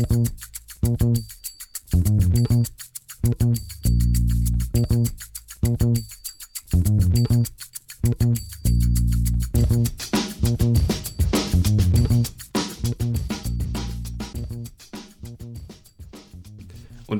[0.00, 0.08] Und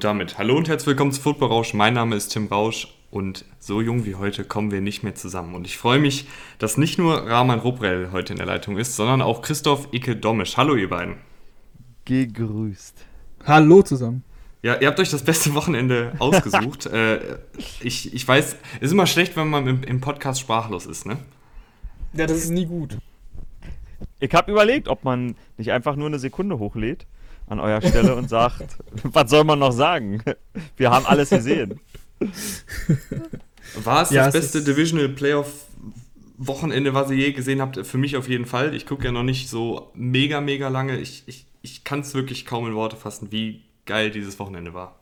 [0.04, 1.74] damit hallo und herzlich willkommen zu Football Rausch.
[1.74, 5.54] Mein Name ist Tim Rausch und so jung wie heute kommen wir nicht mehr zusammen.
[5.54, 6.28] Und ich freue mich,
[6.58, 10.56] dass nicht nur Rahman Ruprell heute in der Leitung ist, sondern auch Christoph Icke Domisch.
[10.56, 11.29] Hallo ihr beiden.
[12.04, 13.04] Gegrüßt.
[13.44, 14.24] Hallo zusammen.
[14.62, 16.86] Ja, ihr habt euch das beste Wochenende ausgesucht.
[16.86, 17.38] äh,
[17.80, 21.16] ich, ich weiß, es ist immer schlecht, wenn man im, im Podcast sprachlos ist, ne?
[22.12, 22.98] Ja, das ist nie gut.
[24.18, 27.06] Ich habe überlegt, ob man nicht einfach nur eine Sekunde hochlädt
[27.46, 30.22] an eurer Stelle und sagt, was soll man noch sagen?
[30.76, 31.80] Wir haben alles gesehen.
[33.82, 35.66] War es ja, das beste Divisional Playoff
[36.36, 37.86] Wochenende, was ihr je gesehen habt?
[37.86, 38.74] Für mich auf jeden Fall.
[38.74, 40.98] Ich gucke ja noch nicht so mega, mega lange.
[40.98, 44.96] Ich, ich, ich kann es wirklich kaum in Worte fassen, wie geil dieses Wochenende war.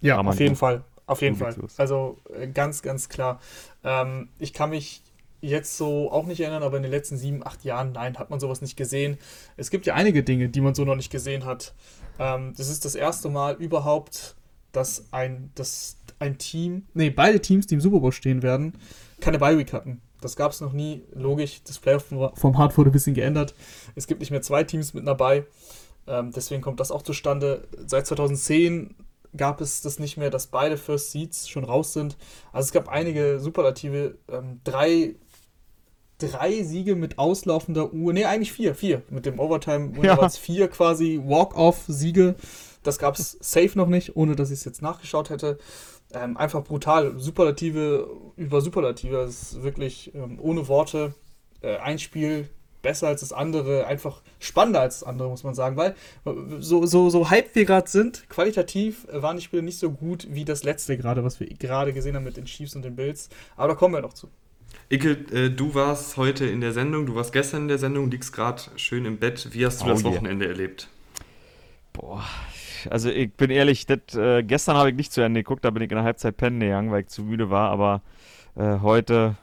[0.00, 0.84] Ja, auf jeden Fall.
[1.06, 1.54] Auf jeden Fall.
[1.76, 3.40] Also äh, ganz, ganz klar.
[3.84, 5.02] Ähm, ich kann mich
[5.40, 8.40] jetzt so auch nicht erinnern, aber in den letzten sieben, acht Jahren, nein, hat man
[8.40, 9.18] sowas nicht gesehen.
[9.56, 11.74] Es gibt ja einige Dinge, die man so noch nicht gesehen hat.
[12.18, 14.36] Ähm, das ist das erste Mal überhaupt,
[14.70, 18.74] dass ein, dass ein Team, nee, beide Teams, die im Super Bowl stehen werden,
[19.20, 20.00] keine Bye-Week hatten.
[20.20, 21.02] Das gab es noch nie.
[21.12, 23.54] Logisch, das Playoff vom Hard wurde ein bisschen geändert.
[23.94, 25.46] Es gibt nicht mehr zwei Teams mit Bye.
[26.06, 27.68] Ähm, deswegen kommt das auch zustande.
[27.86, 28.94] Seit 2010
[29.36, 32.16] gab es das nicht mehr, dass beide First Seeds schon raus sind.
[32.52, 34.18] Also es gab einige Superlative.
[34.28, 35.16] Ähm, drei
[36.18, 38.12] drei Siege mit auslaufender Uhr.
[38.12, 39.02] Ne, eigentlich vier, vier.
[39.10, 40.16] Mit dem Overtime ja.
[40.16, 42.36] waren es vier quasi Walk-Off-Siege.
[42.82, 45.58] Das gab es safe noch nicht, ohne dass ich es jetzt nachgeschaut hätte.
[46.12, 47.18] Ähm, einfach brutal.
[47.18, 49.16] Superlative über Superlative.
[49.16, 51.14] Das ist wirklich ähm, ohne Worte.
[51.60, 52.48] Äh, ein Spiel
[52.82, 55.94] besser als das andere, einfach spannender als das andere, muss man sagen, weil
[56.58, 60.44] so, so, so hype wir gerade sind, qualitativ waren die Spiele nicht so gut wie
[60.44, 63.28] das letzte gerade, was wir gerade gesehen haben mit den Chiefs und den Bills.
[63.56, 64.28] Aber da kommen wir noch zu.
[64.90, 68.32] Icke, äh, du warst heute in der Sendung, du warst gestern in der Sendung, liegst
[68.32, 69.48] gerade schön im Bett.
[69.52, 70.54] Wie hast du oh, das Wochenende yeah.
[70.54, 70.88] erlebt?
[71.92, 72.24] Boah,
[72.90, 75.82] also ich bin ehrlich, das, äh, gestern habe ich nicht zu Ende geguckt, da bin
[75.82, 78.02] ich in der Halbzeit pennen gegangen, weil ich zu müde war, aber
[78.56, 79.36] äh, heute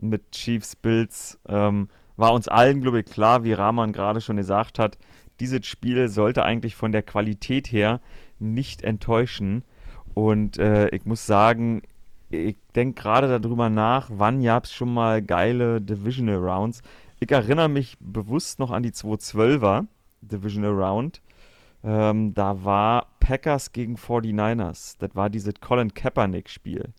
[0.00, 1.88] mit Chiefs Bills ähm,
[2.20, 4.98] war uns allen, glaube ich, klar, wie Rahman gerade schon gesagt hat,
[5.40, 8.00] dieses Spiel sollte eigentlich von der Qualität her
[8.38, 9.64] nicht enttäuschen.
[10.14, 11.82] Und äh, ich muss sagen,
[12.28, 16.82] ich denke gerade darüber nach, wann gab es schon mal geile Divisional Rounds.
[17.18, 19.86] Ich erinnere mich bewusst noch an die 212er
[20.20, 21.22] Divisional Round.
[21.82, 24.96] Ähm, da war Packers gegen 49ers.
[24.98, 26.92] Das war dieses Colin Kaepernick-Spiel.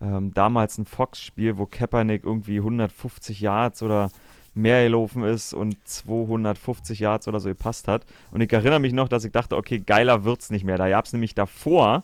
[0.00, 4.10] Ähm, damals ein Fox-Spiel, wo Kaepernick irgendwie 150 Yards oder
[4.58, 8.04] mehr gelaufen ist und 250 Yards oder so gepasst hat.
[8.30, 10.76] Und ich erinnere mich noch, dass ich dachte, okay, geiler wird's nicht mehr.
[10.76, 12.02] Da gab es nämlich davor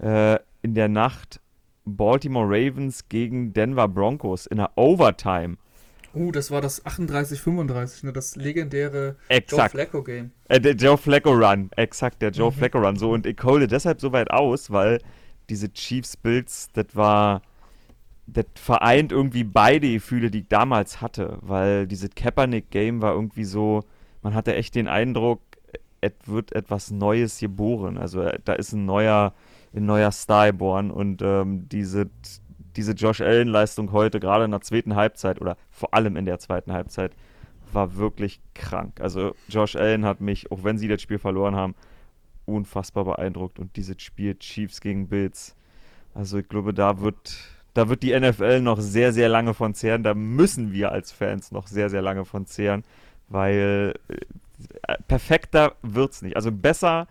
[0.00, 1.40] äh, in der Nacht
[1.84, 5.56] Baltimore Ravens gegen Denver Broncos in der Overtime.
[6.14, 8.12] Uh, das war das 38-35, ne?
[8.12, 9.74] das legendäre exakt.
[9.74, 10.32] Joe Flacco Game.
[10.48, 12.54] Äh, der Joe Flacco Run, exakt, der Joe mhm.
[12.54, 12.96] Flacco Run.
[12.96, 15.00] So, und ich hole deshalb so weit aus, weil
[15.50, 17.42] diese Chiefs Bills, das war,
[18.26, 23.44] das vereint irgendwie beide Gefühle, die ich damals hatte, weil dieses Kaepernick Game war irgendwie
[23.44, 23.84] so,
[24.22, 25.40] man hatte echt den Eindruck,
[26.00, 27.98] es wird etwas Neues geboren.
[27.98, 29.32] Also äh, da ist ein neuer
[29.76, 32.08] ein neuer Star geboren und ähm, diese,
[32.76, 36.72] diese Josh Allen-Leistung heute, gerade in der zweiten Halbzeit oder vor allem in der zweiten
[36.72, 37.12] Halbzeit,
[37.72, 39.00] war wirklich krank.
[39.00, 41.74] Also Josh Allen hat mich, auch wenn sie das Spiel verloren haben,
[42.46, 45.56] unfassbar beeindruckt und dieses Spiel Chiefs gegen Bills,
[46.14, 47.36] also ich glaube, da wird,
[47.76, 50.02] da wird die NFL noch sehr, sehr lange von zehren.
[50.02, 52.84] Da müssen wir als Fans noch sehr, sehr lange von zehren,
[53.28, 56.36] weil äh, perfekter wird es nicht.
[56.36, 57.06] Also besser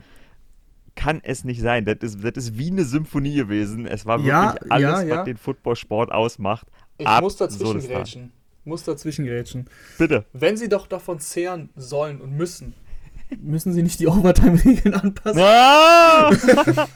[0.95, 1.85] kann es nicht sein.
[1.85, 3.85] Das ist, das ist wie eine Symphonie gewesen.
[3.85, 5.17] Es war wirklich ja, alles, ja, ja.
[5.17, 6.65] was den Footballsport ausmacht.
[6.97, 8.31] Ich muss dazwischen grätschen.
[8.63, 9.69] Muss dazwischen grätschen.
[9.99, 10.25] Bitte.
[10.33, 12.73] Wenn sie doch davon zehren sollen und müssen,
[13.39, 15.41] müssen sie nicht die Overtime-Regeln anpassen?
[15.43, 16.31] Ah!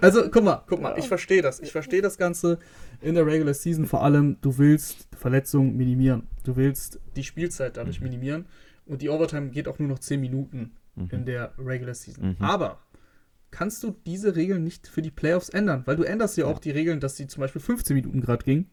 [0.00, 1.60] also, guck mal, guck mal, ich verstehe das.
[1.60, 2.58] Ich verstehe das Ganze
[3.00, 4.38] in der Regular Season vor allem.
[4.40, 6.26] Du willst Verletzungen minimieren.
[6.44, 8.06] Du willst die Spielzeit dadurch mhm.
[8.06, 8.46] minimieren.
[8.86, 11.08] Und die Overtime geht auch nur noch 10 Minuten mhm.
[11.10, 12.36] in der Regular Season.
[12.38, 12.44] Mhm.
[12.44, 12.80] Aber
[13.50, 15.82] kannst du diese Regeln nicht für die Playoffs ändern?
[15.86, 16.52] Weil du änderst ja, ja.
[16.52, 18.66] auch die Regeln, dass sie zum Beispiel 15 Minuten gerade ging.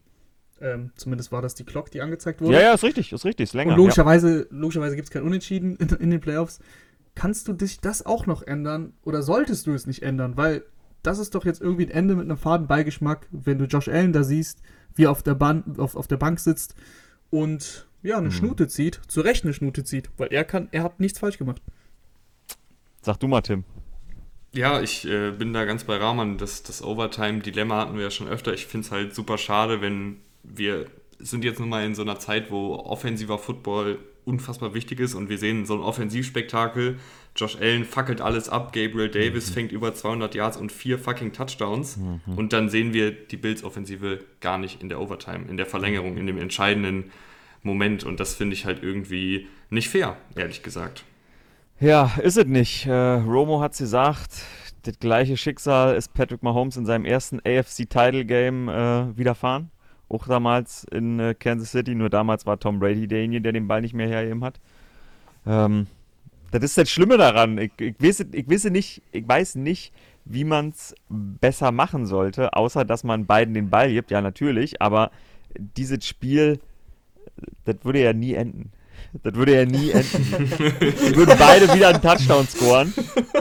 [0.60, 2.54] Ähm, zumindest war das die Clock, die angezeigt wurde.
[2.54, 3.72] Ja, ja, ist richtig, ist richtig, ist länger.
[3.72, 4.46] Und logischerweise, ja.
[4.50, 6.60] logischerweise gibt es kein Unentschieden in, in, den Playoffs.
[7.14, 10.36] Kannst du dich das auch noch ändern oder solltest du es nicht ändern?
[10.36, 10.64] Weil
[11.02, 14.12] das ist doch jetzt irgendwie ein Ende mit einem faden Beigeschmack, wenn du Josh Allen
[14.12, 14.62] da siehst,
[14.94, 16.74] wie er auf der, Ban auf, auf der Bank sitzt
[17.30, 18.32] und ja, eine hm.
[18.32, 21.62] Schnute zieht, zu Recht eine Schnute zieht, weil er kann, er hat nichts falsch gemacht.
[23.00, 23.64] Sag du mal, Tim.
[24.54, 26.36] Ja, ich äh, bin da ganz bei Rahman.
[26.36, 28.52] Das, das Overtime-Dilemma hatten wir ja schon öfter.
[28.52, 30.86] Ich finde es halt super schade, wenn wir
[31.18, 35.28] sind jetzt nun mal in so einer Zeit, wo offensiver Football unfassbar wichtig ist und
[35.28, 36.98] wir sehen so ein Offensivspektakel.
[37.34, 39.54] Josh Allen fackelt alles ab, Gabriel Davis mhm.
[39.54, 42.20] fängt über 200 Yards und vier fucking Touchdowns mhm.
[42.36, 46.26] und dann sehen wir die Bills-Offensive gar nicht in der Overtime, in der Verlängerung, in
[46.26, 47.10] dem entscheidenden
[47.62, 51.04] Moment und das finde ich halt irgendwie nicht fair, ehrlich gesagt.
[51.80, 52.86] Ja, ist es nicht.
[52.86, 54.30] Äh, Romo hat es gesagt,
[54.82, 59.70] das gleiche Schicksal ist Patrick Mahomes in seinem ersten AFC-Title-Game äh, widerfahren.
[60.08, 63.80] Auch damals in äh, Kansas City, nur damals war Tom Brady derjenige, der den Ball
[63.80, 64.60] nicht mehr hergeben hat.
[65.46, 65.86] Ähm,
[66.52, 67.58] das ist das Schlimme daran.
[67.58, 69.92] Ich, ich, weiß, ich, weiß nicht, ich weiß nicht,
[70.24, 74.10] wie man es besser machen sollte, außer dass man beiden den Ball gibt.
[74.10, 75.10] Ja, natürlich, aber
[75.58, 76.60] dieses Spiel,
[77.64, 78.70] das würde ja nie enden.
[79.22, 80.06] Das würde ja nie enden.
[80.96, 82.94] sie würden beide wieder einen Touchdown scoren.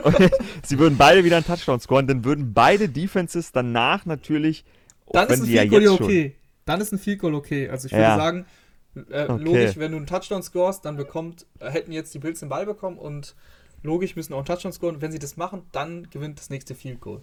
[0.64, 2.08] sie würden beide wieder einen Touchdown scoren.
[2.08, 4.66] Dann würden beide Defenses danach natürlich.
[5.12, 6.36] Dann ist ein Field ja okay
[6.66, 7.70] dann ist ein Field Goal okay.
[7.70, 8.18] Also ich würde ja.
[8.18, 8.46] sagen,
[8.96, 9.44] äh, okay.
[9.44, 12.66] logisch, wenn du einen Touchdown scorest, dann bekommt, äh, hätten jetzt die Bills den Ball
[12.66, 13.36] bekommen und
[13.84, 15.02] logisch müssen auch einen Touchdown scoren.
[15.02, 17.22] Wenn sie das machen, dann gewinnt das nächste Field Goal.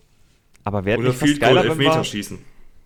[0.64, 2.38] Aber wer Oder Field Goal, Elfmeter schießen.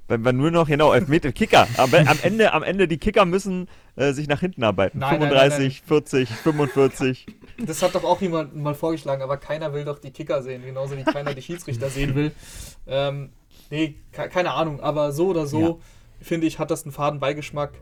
[0.08, 1.68] Wenn wir nur noch, genau, Elfmeter, Kicker.
[1.76, 4.98] Aber am Ende, am Ende, die Kicker müssen äh, sich nach hinten arbeiten.
[4.98, 7.26] Nein, 35, nein, nein, 40, 45.
[7.64, 10.96] Das hat doch auch jemand mal vorgeschlagen, aber keiner will doch die Kicker sehen, genauso
[10.96, 12.32] wie keiner die Schiedsrichter sehen will.
[12.88, 13.30] Ähm,
[13.70, 15.60] nee, keine Ahnung, aber so oder so.
[15.60, 15.76] Ja
[16.22, 17.72] finde ich, hat das einen faden Beigeschmack.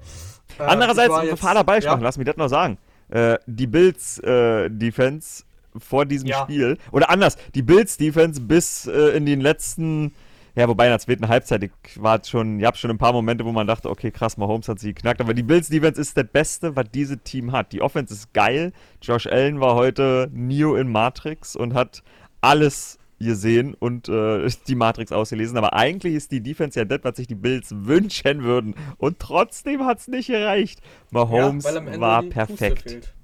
[0.58, 2.04] Äh, Andererseits, ein fader Beigeschmack, ja.
[2.04, 2.78] lass mich das noch sagen.
[3.08, 6.42] Äh, die Bills-Defense äh, vor diesem ja.
[6.42, 10.14] Spiel, oder anders, die Bills-Defense bis äh, in den letzten,
[10.54, 13.44] ja, wobei in der zweiten Halbzeit, ich war schon, ich habe schon ein paar Momente,
[13.44, 16.76] wo man dachte, okay, krass, Mahomes hat sie geknackt, aber die Bills-Defense ist das Beste,
[16.76, 17.72] was dieses Team hat.
[17.72, 18.72] Die Offense ist geil.
[19.02, 22.02] Josh Allen war heute Neo in Matrix und hat
[22.40, 25.56] alles gesehen und äh, die Matrix ausgelesen.
[25.56, 28.74] Aber eigentlich ist die Defense ja das, was sich die Bills wünschen würden.
[28.98, 30.80] Und trotzdem hat es nicht gereicht.
[31.10, 33.14] Mahomes ja, war perfekt.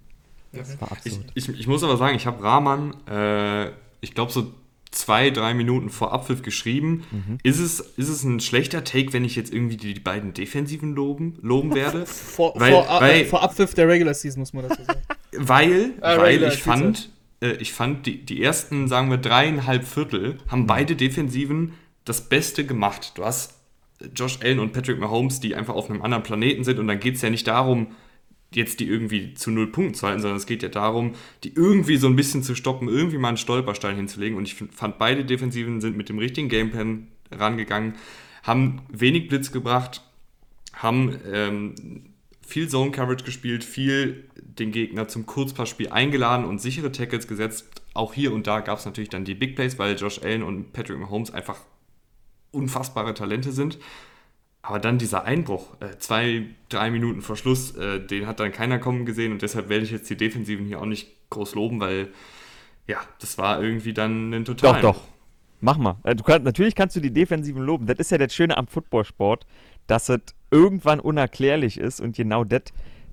[0.53, 3.71] Das war ich, ich, ich, muss aber sagen, ich habe Rahman, äh,
[4.01, 4.53] ich glaube, so
[4.91, 7.05] zwei, drei Minuten vor Abpfiff geschrieben.
[7.11, 7.39] Mhm.
[7.43, 10.95] Ist, es, ist es ein schlechter Take, wenn ich jetzt irgendwie die, die beiden Defensiven
[10.95, 12.07] loben, loben werde?
[12.07, 15.01] vor, weil, vor, weil, vor Abpfiff der Regular Season muss man dazu sagen.
[15.33, 17.11] Weil, äh, weil ich fand,
[17.41, 20.67] äh, ich fand, die, die ersten, sagen wir, dreieinhalb Viertel haben mhm.
[20.67, 21.75] beide Defensiven
[22.05, 23.13] das Beste gemacht.
[23.17, 23.55] Du hast
[24.15, 27.17] Josh Allen und Patrick Mahomes, die einfach auf einem anderen Planeten sind und dann geht
[27.17, 27.89] es ja nicht darum,
[28.53, 31.97] jetzt die irgendwie zu null Punkten zu halten, sondern es geht ja darum, die irgendwie
[31.97, 34.39] so ein bisschen zu stoppen, irgendwie mal einen Stolperstein hinzulegen.
[34.39, 37.95] Und ich fand, beide Defensiven sind mit dem richtigen Gameplan rangegangen,
[38.45, 40.03] haben wenig Blitz gebracht,
[40.73, 41.75] haben ähm,
[42.47, 47.67] viel Zone Coverage gespielt, viel den Gegner zum Kurzpassspiel eingeladen und sichere Tackles gesetzt.
[47.93, 50.73] Auch hier und da gab es natürlich dann die Big Plays, weil Josh Allen und
[50.73, 51.59] Patrick Mahomes einfach
[52.53, 53.79] unfassbare Talente sind.
[54.63, 58.79] Aber dann dieser Einbruch, äh, zwei, drei Minuten vor Schluss, äh, den hat dann keiner
[58.79, 62.09] kommen gesehen und deshalb werde ich jetzt die Defensiven hier auch nicht groß loben, weil
[62.87, 64.81] ja, das war irgendwie dann ein total.
[64.81, 65.03] Doch, doch.
[65.61, 65.97] Mach mal.
[66.05, 67.87] Äh, du kannst, natürlich kannst du die Defensiven loben.
[67.87, 69.47] Das ist ja das Schöne am Footballsport,
[69.87, 70.21] dass es
[70.51, 72.63] irgendwann unerklärlich ist und genau das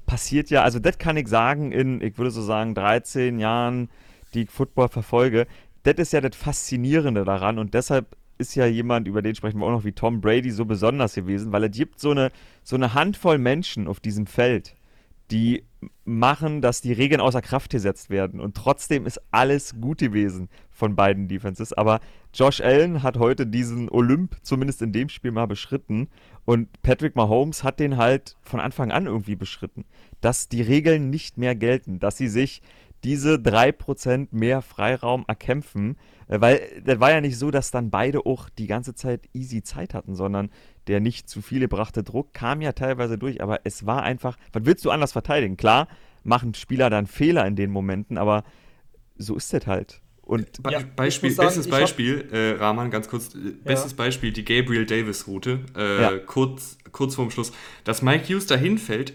[0.06, 3.90] passiert ja, also das kann ich sagen in, ich würde so sagen, 13 Jahren,
[4.34, 5.48] die ich Football verfolge.
[5.84, 9.66] Das ist ja das Faszinierende daran und deshalb ist ja jemand, über den sprechen wir
[9.66, 12.32] auch noch, wie Tom Brady so besonders gewesen, weil es gibt so eine,
[12.63, 14.75] so eine Handvoll Menschen auf diesem Feld,
[15.32, 15.63] die
[16.06, 18.39] machen, dass die Regeln außer Kraft gesetzt werden.
[18.39, 21.74] Und trotzdem ist alles gut gewesen von beiden Defenses.
[21.74, 22.00] Aber
[22.34, 26.10] Josh Allen hat heute diesen Olymp zumindest in dem Spiel mal beschritten.
[26.46, 29.86] Und Patrick Mahomes hat den halt von Anfang an irgendwie beschritten.
[30.22, 32.62] Dass die Regeln nicht mehr gelten, dass sie sich
[33.03, 35.98] diese 3% mehr Freiraum erkämpfen.
[36.27, 39.63] Äh, weil das war ja nicht so, dass dann beide auch die ganze Zeit easy
[39.63, 40.50] Zeit hatten, sondern
[40.88, 44.65] der nicht zu viel gebrachte Druck kam ja teilweise durch, aber es war einfach, was
[44.65, 45.57] willst du anders verteidigen?
[45.57, 45.88] Klar,
[46.24, 48.43] machen Spieler dann Fehler in den Momenten, aber
[49.17, 50.01] so ist das halt.
[50.22, 53.98] Und ja, Beispiel, sagen, bestes Beispiel, äh, Rahman, ganz kurz, äh, bestes ja.
[53.98, 56.17] Beispiel, die Gabriel Davis-Route, äh, ja.
[56.19, 57.51] kurz, kurz vorm Schluss.
[57.83, 59.13] Dass Mike Hughes da hinfällt,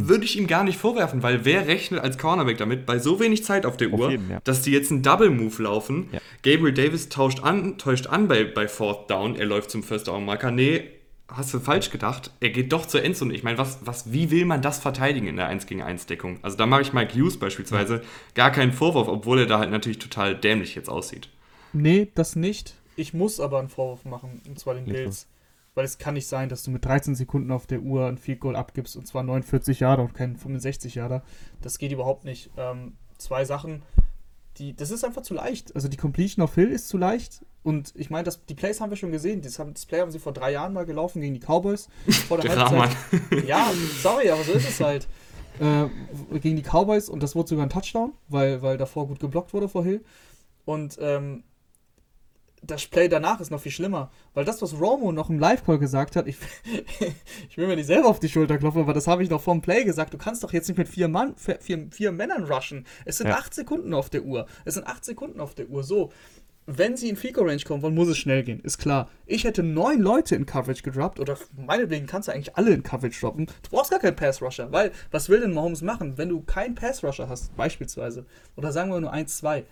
[0.00, 0.08] hm.
[0.08, 3.44] würde ich ihm gar nicht vorwerfen, weil wer rechnet als Cornerback damit, bei so wenig
[3.44, 4.40] Zeit auf der auf Uhr, jeden, ja.
[4.44, 6.08] dass die jetzt einen Double-Move laufen.
[6.12, 6.20] Ja.
[6.42, 10.50] Gabriel Davis tauscht an, täuscht an bei, bei Fourth Down, er läuft zum First Down-Marker.
[10.50, 10.90] Nee,
[11.28, 12.30] hast du falsch gedacht.
[12.40, 13.34] Er geht doch zur Endzone.
[13.34, 16.38] Ich meine, was, was, wie will man das verteidigen in der 1 gegen 1 Deckung?
[16.42, 18.02] Also da mache ich Mike Hughes beispielsweise
[18.34, 21.28] gar keinen Vorwurf, obwohl er da halt natürlich total dämlich jetzt aussieht.
[21.72, 22.74] Nee, das nicht.
[22.96, 25.26] Ich muss aber einen Vorwurf machen, und zwar den Bills.
[25.74, 28.40] Weil es kann nicht sein, dass du mit 13 Sekunden auf der Uhr ein Field
[28.40, 31.22] Goal abgibst und zwar 49 Jahre und kein 65 Jahre.
[31.60, 32.50] Das geht überhaupt nicht.
[32.56, 33.82] Ähm, zwei Sachen,
[34.58, 35.74] die, das ist einfach zu leicht.
[35.74, 37.44] Also die Completion of Hill ist zu leicht.
[37.64, 39.40] Und ich meine, die Plays haben wir schon gesehen.
[39.40, 41.88] Das, haben, das Play haben sie vor drei Jahren mal gelaufen gegen die Cowboys.
[42.28, 42.96] Vor der Halbzeit.
[43.46, 45.08] Ja, sorry, aber so ist es halt.
[45.60, 49.54] Äh, gegen die Cowboys und das wurde sogar ein Touchdown, weil, weil davor gut geblockt
[49.54, 50.04] wurde vor Hill.
[50.64, 51.44] Und ähm,
[52.66, 56.16] das Play danach ist noch viel schlimmer, weil das, was Romo noch im Live-Call gesagt
[56.16, 56.36] hat, ich,
[57.48, 59.60] ich will mir nicht selber auf die Schulter klopfen, aber das habe ich noch vom
[59.60, 62.86] Play gesagt, du kannst doch jetzt nicht mit vier, Mann, vier, vier Männern rushen.
[63.04, 63.36] Es sind ja.
[63.36, 64.46] acht Sekunden auf der Uhr.
[64.64, 65.82] Es sind acht Sekunden auf der Uhr.
[65.82, 66.10] So,
[66.66, 69.10] wenn sie in Fico-Range kommen wollen, muss es schnell gehen, ist klar.
[69.26, 73.20] Ich hätte neun Leute in Coverage gedroppt, oder meinetwegen kannst du eigentlich alle in Coverage
[73.20, 73.46] droppen.
[73.46, 77.28] Du brauchst gar keinen Pass-Rusher, weil was will denn Mahomes machen, wenn du keinen Pass-Rusher
[77.28, 78.24] hast, beispielsweise,
[78.56, 79.64] oder sagen wir nur eins, zwei,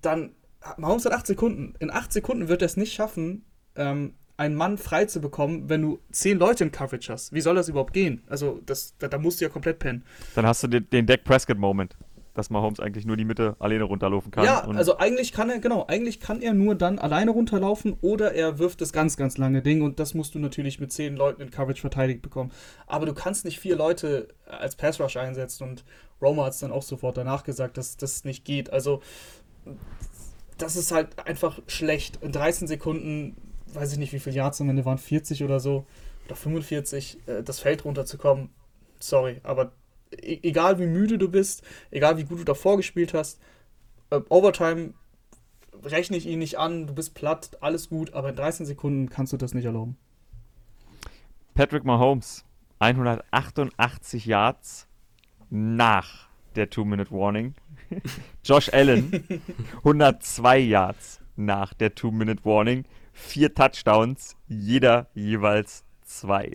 [0.00, 0.32] dann
[0.76, 1.74] Mahomes hat acht Sekunden.
[1.78, 3.44] In acht Sekunden wird er es nicht schaffen,
[3.76, 7.32] ähm, einen Mann frei zu bekommen, wenn du zehn Leute in Coverage hast.
[7.32, 8.22] Wie soll das überhaupt gehen?
[8.28, 10.04] Also, das, da, da musst du ja komplett pennen.
[10.34, 11.96] Dann hast du den, den Dak Prescott-Moment,
[12.34, 14.44] dass Mahomes eigentlich nur die Mitte alleine runterlaufen kann.
[14.44, 18.60] Ja, also eigentlich kann er, genau, eigentlich kann er nur dann alleine runterlaufen oder er
[18.60, 21.50] wirft das ganz, ganz lange Ding und das musst du natürlich mit zehn Leuten in
[21.50, 22.52] Coverage verteidigt bekommen.
[22.86, 25.84] Aber du kannst nicht vier Leute als Pass Rush einsetzen und
[26.22, 28.72] Roma hat es dann auch sofort danach gesagt, dass das nicht geht.
[28.72, 29.02] Also
[30.58, 32.22] das ist halt einfach schlecht.
[32.22, 33.36] In 13 Sekunden,
[33.72, 35.86] weiß ich nicht, wie viele Yards am Ende waren, 40 oder so,
[36.26, 38.50] oder 45, äh, das Feld runterzukommen.
[38.98, 39.72] Sorry, aber
[40.10, 43.40] e egal wie müde du bist, egal wie gut du davor gespielt hast,
[44.10, 44.94] äh, Overtime
[45.84, 49.32] rechne ich ihn nicht an, du bist platt, alles gut, aber in 13 Sekunden kannst
[49.32, 49.96] du das nicht erlauben.
[51.54, 52.44] Patrick Mahomes,
[52.80, 54.86] 188 Yards
[55.50, 57.54] nach der Two-Minute-Warning.
[58.44, 59.40] Josh Allen,
[59.78, 66.52] 102 Yards nach der Two-Minute-Warning, vier Touchdowns, jeder jeweils zwei.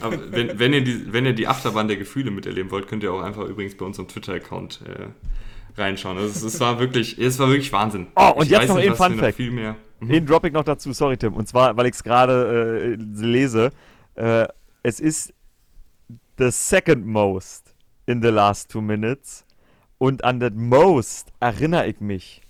[0.00, 3.12] Aber wenn, wenn, ihr die, wenn ihr die Achterbahn der Gefühle miterleben wollt, könnt ihr
[3.12, 6.18] auch einfach übrigens bei unserem Twitter-Account äh, reinschauen.
[6.18, 8.08] Also es, es, war wirklich, es war wirklich Wahnsinn.
[8.16, 9.36] Oh, und ich jetzt noch ein Fun Fact.
[9.36, 9.76] Viel mehr.
[10.00, 10.08] Mhm.
[10.08, 11.34] Den droppe ich noch dazu, sorry Tim.
[11.34, 13.70] Und zwar, weil ich es gerade äh, lese.
[14.14, 14.46] Äh,
[14.82, 15.32] es ist
[16.38, 17.67] the second most
[18.08, 19.44] in the last two minutes.
[19.98, 22.42] Und an the most erinnere ich mich.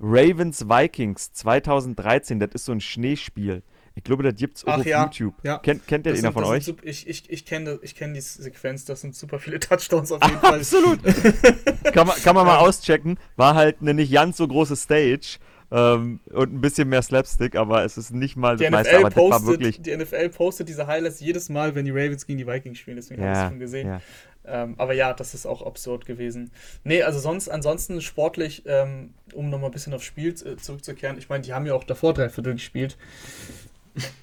[0.00, 3.62] Ravens Vikings 2013, das ist so ein Schneespiel.
[3.94, 5.34] Ich glaube, das gibt es auch auf ja, YouTube.
[5.44, 5.58] Ja.
[5.58, 6.64] Kennt, kennt ihr den von euch?
[6.64, 10.38] Super, ich ich, ich kenne kenn die Sequenz, das sind super viele Touchdowns auf jeden
[10.40, 10.58] Fall.
[10.58, 10.98] Absolut.
[11.92, 13.18] kann man, kann man mal auschecken.
[13.36, 15.38] War halt eine nicht ganz so große Stage.
[15.70, 19.08] Ähm, und ein bisschen mehr Slapstick, aber es ist nicht mal die das meiste, aber
[19.08, 19.80] postet, das war wirklich...
[19.80, 23.22] Die NFL postet diese Highlights jedes Mal, wenn die Ravens gegen die Vikings spielen, deswegen
[23.22, 23.88] ja, habe ich es schon gesehen.
[23.88, 24.02] Ja.
[24.44, 26.50] Ähm, aber ja, das ist auch absurd gewesen.
[26.84, 31.28] Nee, also sonst, ansonsten sportlich, ähm, um nochmal ein bisschen aufs Spiel äh, zurückzukehren, ich
[31.28, 32.96] meine, die haben ja auch davor drei Viertel gespielt.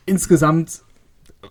[0.06, 0.82] Insgesamt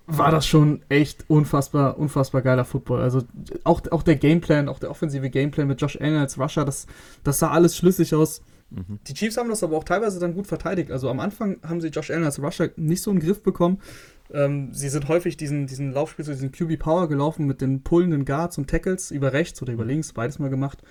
[0.07, 3.01] war das schon echt unfassbar, unfassbar geiler Football.
[3.01, 3.23] Also
[3.65, 6.87] auch, auch der Gameplan, auch der offensive Gameplan mit Josh Allen als Rusher, das,
[7.25, 8.43] das sah alles schlüssig aus.
[8.71, 8.99] Mhm.
[9.07, 10.91] Die Chiefs haben das aber auch teilweise dann gut verteidigt.
[10.91, 13.81] Also am Anfang haben sie Josh Allen als Rusher nicht so in den Griff bekommen.
[14.33, 18.25] Ähm, sie sind häufig diesen, diesen Laufspiel, so diesen QB Power gelaufen mit den pullenden
[18.25, 20.83] Guards und Tackles über rechts oder über links, beides mal gemacht.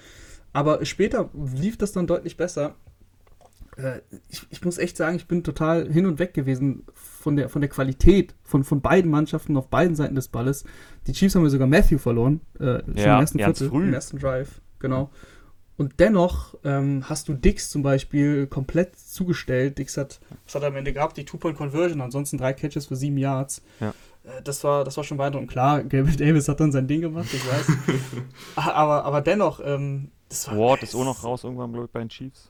[0.54, 2.76] Aber später lief das dann deutlich besser.
[3.78, 7.50] Äh, ich, ich, muss echt sagen, ich bin total hin und weg gewesen von der,
[7.50, 10.64] von der Qualität von, von beiden Mannschaften auf beiden Seiten des Balles.
[11.06, 14.62] Die Chiefs haben ja sogar Matthew verloren, äh, ja, im ersten Viertel, im ersten Drive,
[14.80, 15.12] genau.
[15.78, 19.78] Und dennoch ähm, hast du Dix zum Beispiel komplett zugestellt.
[19.78, 21.18] Dix hat, was hat er am Ende gehabt?
[21.18, 23.62] Die Two-Point-Conversion, ansonsten drei Catches für sieben Yards.
[23.80, 23.94] Ja.
[24.24, 25.52] Äh, das, war, das war schon beeindruckend.
[25.52, 27.68] Klar, Gabriel Davis hat dann sein Ding gemacht, ich weiß.
[28.56, 30.58] aber, aber dennoch, ähm, das war.
[30.58, 32.50] Ward ist auch noch raus irgendwann, glaube ich, bei den Chiefs.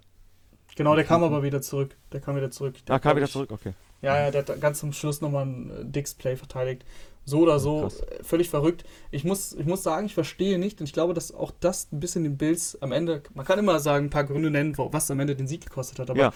[0.78, 1.98] Genau, der kam aber wieder zurück.
[2.14, 2.76] Der kam wieder zurück.
[2.86, 3.74] Der ah, kam wieder zurück, okay.
[4.02, 6.86] Ja, ja, der hat ganz zum Schluss nochmal ein äh, Dix-Play verteidigt.
[7.30, 8.02] So oder so, Krass.
[8.22, 8.86] völlig verrückt.
[9.12, 12.00] Ich muss, ich muss sagen, ich verstehe nicht und ich glaube, dass auch das ein
[12.00, 15.20] bisschen den Bills am Ende, man kann immer sagen, ein paar Gründe nennen, was am
[15.20, 16.34] Ende den Sieg gekostet hat, aber ja.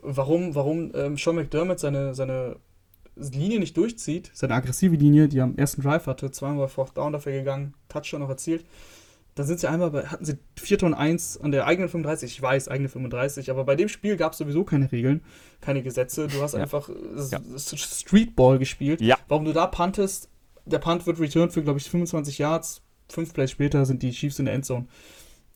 [0.00, 2.56] warum, warum ähm, Sean McDermott seine, seine
[3.14, 7.12] Linie nicht durchzieht, seine aggressive Linie, die er am ersten Drive hatte, zweimal Fourth Down
[7.12, 8.64] dafür gegangen, Touchdown noch erzielt,
[9.34, 12.42] dann sind sie einmal bei, hatten sie 4 Ton 1 an der eigenen 35, ich
[12.42, 15.22] weiß, eigene 35, aber bei dem Spiel gab es sowieso keine Regeln,
[15.60, 16.28] keine Gesetze.
[16.28, 16.60] Du hast ja.
[16.60, 16.90] einfach
[17.30, 17.40] ja.
[17.58, 19.00] Streetball gespielt.
[19.00, 19.16] Ja.
[19.28, 20.28] Warum du da puntest,
[20.66, 24.38] der Punt wird returned für, glaube ich, 25 Yards, fünf Plays später sind die Chiefs
[24.38, 24.86] in der Endzone.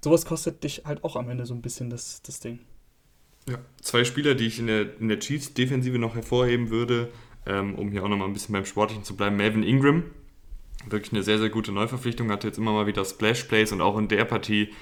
[0.02, 2.60] Sowas kostet dich halt auch am Ende so ein bisschen das, das Ding.
[3.48, 7.10] Ja, zwei Spieler, die ich in der, in der Chiefs-Defensive noch hervorheben würde,
[7.46, 9.36] ähm, um hier auch nochmal ein bisschen beim Sportlichen zu bleiben.
[9.36, 10.04] Melvin Ingram,
[10.86, 13.98] wirklich eine sehr, sehr gute Neuverpflichtung, hatte jetzt immer mal wieder Splash Plays und auch
[13.98, 14.72] in der Partie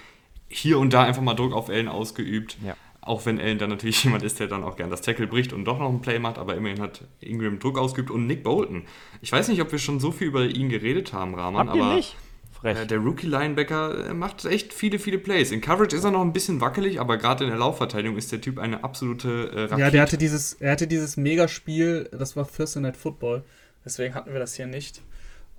[0.49, 2.57] hier und da einfach mal Druck auf Ellen ausgeübt.
[2.65, 2.77] Ja.
[3.01, 5.65] auch wenn Allen dann natürlich jemand ist, der dann auch gern das Tackle bricht und
[5.65, 8.85] doch noch ein Play macht, aber immerhin hat Ingram Druck ausgeübt und Nick Bolton.
[9.21, 11.97] Ich weiß nicht, ob wir schon so viel über ihn geredet haben, Rahman, Habt aber
[11.97, 12.17] nicht?
[12.65, 15.51] Äh, der Rookie-Linebacker äh, macht echt viele, viele Plays.
[15.51, 18.41] In Coverage ist er noch ein bisschen wackelig, aber gerade in der Laufverteidigung ist der
[18.41, 19.81] Typ eine absolute äh, Rakete.
[19.81, 23.45] Ja, der hatte dieses, er hatte dieses Megaspiel, das war Thursday Night Football.
[23.85, 25.03] Deswegen hatten wir das hier nicht.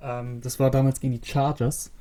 [0.02, 1.92] Ähm, das war damals gegen die Chargers.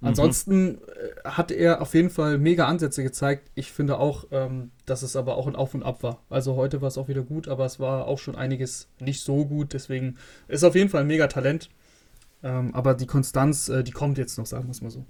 [0.00, 0.08] Mhm.
[0.08, 0.78] Ansonsten mhm.
[1.24, 3.50] hat er auf jeden Fall mega Ansätze gezeigt.
[3.54, 6.20] Ich finde auch, ähm, dass es aber auch ein Auf und Ab war.
[6.28, 9.44] Also heute war es auch wieder gut, aber es war auch schon einiges nicht so
[9.44, 9.72] gut.
[9.72, 10.16] Deswegen
[10.48, 11.70] ist auf jeden Fall ein mega Talent.
[12.42, 15.04] Ähm, aber die Konstanz, äh, die kommt jetzt noch, sagen wir es mal so.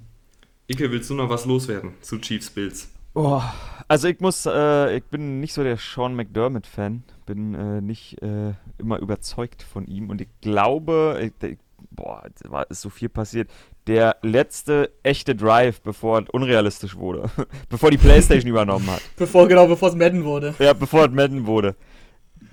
[0.70, 2.88] Ike, willst du noch was loswerden zu Chiefs Bills?
[3.14, 3.42] Oh,
[3.88, 8.54] also ich muss, äh, ich bin nicht so der Sean McDermott-Fan, bin äh, nicht äh,
[8.78, 11.58] immer überzeugt von ihm und ich glaube, ich,
[11.90, 13.50] boah, war, ist so viel passiert.
[13.86, 17.30] Der letzte echte Drive, bevor es unrealistisch wurde,
[17.68, 19.02] bevor die Playstation übernommen hat.
[19.16, 20.54] Bevor, genau, bevor es Madden wurde.
[20.58, 21.74] Ja, bevor es Madden wurde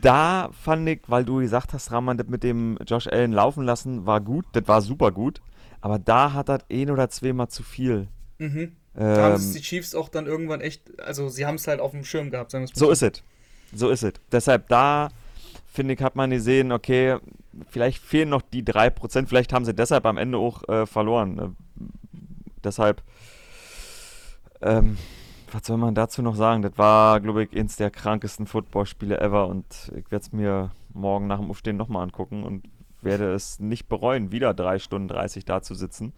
[0.02, 4.06] da fand ich, weil du gesagt hast, Rahman, das mit dem Josh Allen laufen lassen,
[4.06, 5.42] war gut, das war super gut.
[5.82, 8.08] Aber da hat er ein oder zweimal zu viel.
[8.38, 8.60] Mhm.
[8.60, 11.80] Ähm, da haben es die Chiefs auch dann irgendwann echt, also sie haben es halt
[11.80, 12.68] auf dem Schirm gehabt, sagen.
[12.74, 13.24] So ist es.
[13.74, 14.14] So ist es.
[14.32, 15.10] Deshalb da,
[15.72, 17.18] finde ich, hat man gesehen, okay,
[17.70, 21.40] vielleicht fehlen noch die 3%, vielleicht haben sie deshalb am Ende auch äh, verloren.
[21.40, 21.50] Äh,
[22.64, 23.02] deshalb,
[24.62, 24.98] ähm,
[25.52, 26.62] was soll man dazu noch sagen?
[26.62, 31.28] Das war, glaube ich, eins der krankesten Footballspiele ever und ich werde es mir morgen
[31.28, 32.68] nach dem Aufstehen nochmal angucken und
[33.02, 36.14] werde es nicht bereuen, wieder 3 Stunden 30 da zu sitzen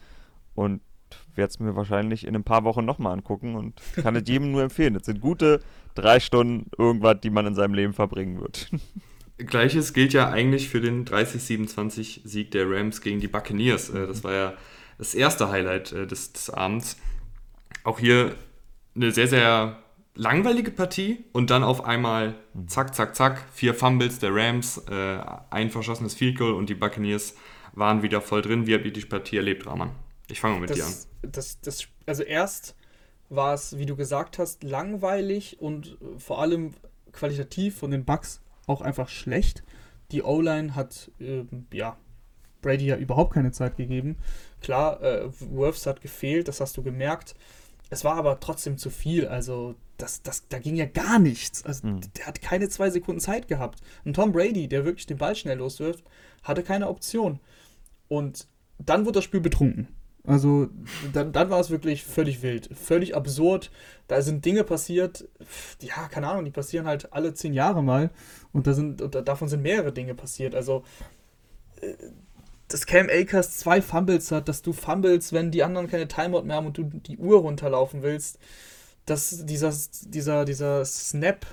[0.56, 0.82] und
[1.36, 4.64] werde es mir wahrscheinlich in ein paar Wochen nochmal angucken und kann es jedem nur
[4.64, 4.94] empfehlen.
[4.94, 5.62] Das sind gute
[5.96, 8.72] drei Stunden irgendwas, die man in seinem Leben verbringen wird.
[9.38, 13.90] Gleiches gilt ja eigentlich für den 30-27 Sieg der Rams gegen die Buccaneers.
[13.90, 14.54] Äh, das war ja
[14.98, 16.98] das erste Highlight äh, des, des Abends.
[17.84, 18.36] Auch hier
[18.96, 19.82] eine sehr, sehr
[20.16, 22.36] langweilige Partie und dann auf einmal
[22.68, 25.20] zack, zack, zack, vier Fumbles der Rams, äh,
[25.50, 27.36] ein verschossenes Field Goal und die Buccaneers
[27.74, 28.68] waren wieder voll drin.
[28.68, 29.92] Wie habt ihr die Partie erlebt, Rahman?
[30.28, 31.32] Ich fange mal mit das, dir an.
[31.32, 32.76] Das, das, also erst
[33.30, 36.74] war es, wie du gesagt hast, langweilig und vor allem
[37.14, 39.64] qualitativ von den Bucks auch einfach schlecht.
[40.12, 41.98] Die O-Line hat, äh, ja,
[42.62, 44.18] Brady ja überhaupt keine Zeit gegeben.
[44.62, 47.36] Klar, äh, Worths hat gefehlt, das hast du gemerkt.
[47.90, 49.27] Es war aber trotzdem zu viel.
[49.27, 51.66] Also, das, das, da ging ja gar nichts.
[51.66, 52.01] Also, mhm.
[52.18, 53.81] Der hat keine zwei Sekunden Zeit gehabt.
[54.05, 56.03] Und Tom Brady, der wirklich den Ball schnell loswirft,
[56.44, 57.40] hatte keine Option.
[58.07, 58.48] Und
[58.79, 59.88] dann wurde das Spiel betrunken.
[60.25, 60.70] Also,
[61.14, 63.72] dann, dann war es wirklich völlig wild, völlig absurd.
[64.07, 65.27] Da sind Dinge passiert,
[65.81, 68.12] ja, keine Ahnung, die passieren halt alle zehn Jahre mal.
[68.53, 70.53] Und, da sind, und davon sind mehrere Dinge passiert.
[70.53, 70.84] Also,
[71.81, 71.94] äh,
[72.68, 76.55] dass Cam Akers zwei Fumbles hat, dass du fumbles, wenn die anderen keine Timeout mehr
[76.55, 78.40] haben und du die Uhr runterlaufen willst,
[79.05, 79.74] dass dieser,
[80.05, 81.46] dieser, dieser Snap,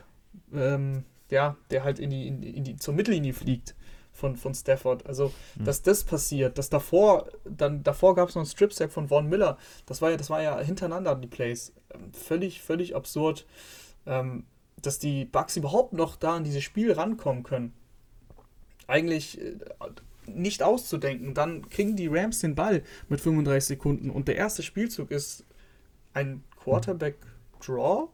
[0.54, 3.74] ähm, ja, der halt in die, in, in die, zur Mittellinie fliegt
[4.18, 5.06] von, von Stafford.
[5.06, 5.64] Also, mhm.
[5.64, 9.58] dass das passiert, dass davor, dann davor gab es noch einen Strip-Sack von Vaughn Miller.
[9.86, 11.72] Das war ja, das war ja hintereinander die Plays.
[11.94, 13.46] Ähm, völlig, völlig absurd,
[14.06, 14.44] ähm,
[14.82, 17.72] dass die Bugs überhaupt noch da an dieses Spiel rankommen können.
[18.88, 19.56] Eigentlich äh,
[20.26, 21.34] nicht auszudenken.
[21.34, 25.44] Dann kriegen die Rams den Ball mit 35 Sekunden und der erste Spielzug ist
[26.12, 28.08] ein Quarterback-Draw.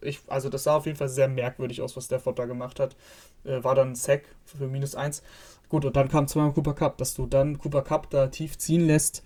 [0.00, 2.96] Ich, also das sah auf jeden Fall sehr merkwürdig aus, was Stafford da gemacht hat.
[3.44, 5.22] Äh, war dann Sack für minus 1.
[5.68, 8.86] Gut, und dann kam zweimal Cooper Cup, dass du dann Cooper Cup da tief ziehen
[8.86, 9.22] lässt.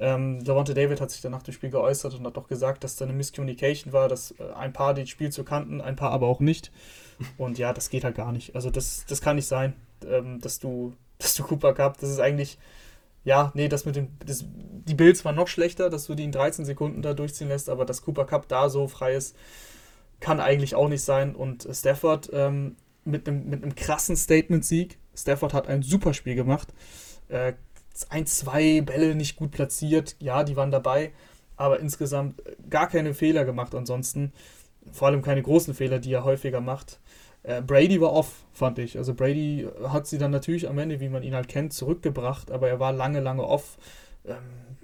[0.00, 2.96] Ähm, Davante David hat sich dann nach dem Spiel geäußert und hat auch gesagt, dass
[2.96, 6.40] da eine Miscommunication war, dass äh, ein paar den Spielzug kannten, ein paar aber auch
[6.40, 6.70] nicht.
[7.38, 8.54] Und ja, das geht halt gar nicht.
[8.54, 9.74] Also das, das kann nicht sein,
[10.06, 12.58] ähm, dass du dass du Cooper Cup, das ist eigentlich,
[13.24, 16.32] ja, nee, das mit dem, das, die Bills waren noch schlechter, dass du die in
[16.32, 19.34] 13 Sekunden da durchziehen lässt, aber dass Cooper Cup da so frei ist,
[20.20, 21.34] kann eigentlich auch nicht sein.
[21.34, 22.76] Und Stafford ähm,
[23.10, 24.98] mit einem mit krassen Statement-Sieg.
[25.14, 26.72] Stafford hat ein super Spiel gemacht.
[27.28, 27.54] Äh,
[28.10, 31.12] ein, zwei Bälle nicht gut platziert, ja, die waren dabei,
[31.56, 32.40] aber insgesamt
[32.70, 34.32] gar keine Fehler gemacht ansonsten.
[34.92, 37.00] Vor allem keine großen Fehler, die er häufiger macht.
[37.42, 38.96] Äh, Brady war off, fand ich.
[38.96, 42.68] Also Brady hat sie dann natürlich am Ende, wie man ihn halt kennt, zurückgebracht, aber
[42.68, 43.78] er war lange, lange off.
[44.24, 44.36] Ähm,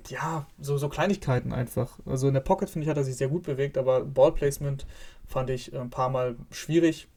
[0.09, 1.99] ja, so, so Kleinigkeiten einfach.
[2.05, 4.87] Also in der Pocket, finde ich, hat er sich sehr gut bewegt, aber Ballplacement
[5.27, 7.09] fand ich äh, ein paar Mal schwierig.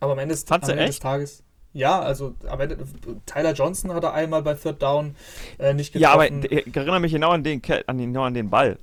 [0.00, 1.42] Aber am Ende, des, am Ende des Tages.
[1.72, 2.78] Ja, also Ende,
[3.26, 5.14] Tyler Johnson hat er einmal bei Third Down
[5.58, 6.02] äh, nicht getroffen.
[6.02, 8.78] Ja, aber ich erinnere mich genau an den, an den, genau an den Ball.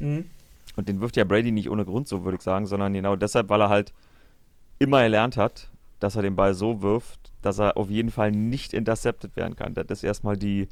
[0.00, 0.30] Mhm.
[0.76, 3.48] Und den wirft ja Brady nicht ohne Grund so, würde ich sagen, sondern genau deshalb,
[3.48, 3.92] weil er halt
[4.78, 5.68] immer erlernt hat,
[6.00, 9.74] dass er den Ball so wirft, dass er auf jeden Fall nicht intercepted werden kann.
[9.74, 10.68] Das ist erstmal die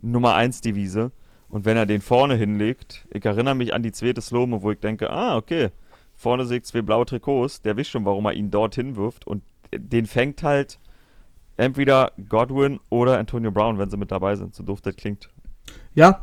[0.00, 1.12] Nummer 1 Devise.
[1.48, 4.80] Und wenn er den vorne hinlegt, ich erinnere mich an die zweite Slome, wo ich
[4.80, 5.70] denke, ah, okay,
[6.18, 9.42] vorne sehe ich zwei blaue Trikots, der wisst schon, warum er ihn dorthin wirft und
[9.72, 10.78] den fängt halt
[11.56, 15.30] entweder Godwin oder Antonio Brown, wenn sie mit dabei sind, so doof das klingt.
[15.98, 16.22] Ja,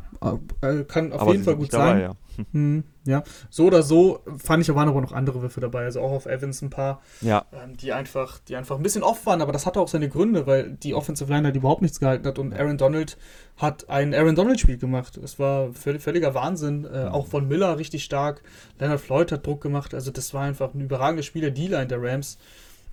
[0.62, 2.02] äh, kann auf Aber jeden Fall gut dabei, sein.
[2.02, 2.16] Ja.
[2.52, 3.24] Hm, ja.
[3.50, 6.62] so oder so fand ich, waren aber noch andere Würfe dabei, also auch auf Evans
[6.62, 7.46] ein paar, ja.
[7.54, 10.46] ähm, die, einfach, die einfach ein bisschen off waren, aber das hatte auch seine Gründe,
[10.46, 13.18] weil die Offensive Line halt überhaupt nichts gehalten hat und Aaron Donald
[13.58, 15.18] hat ein Aaron Donald-Spiel gemacht.
[15.22, 16.86] Das war völ völliger Wahnsinn.
[16.86, 18.42] Äh, auch von Miller richtig stark.
[18.80, 22.38] Leonard Floyd hat Druck gemacht, also das war einfach ein überragender Spieler, D-Line der Rams.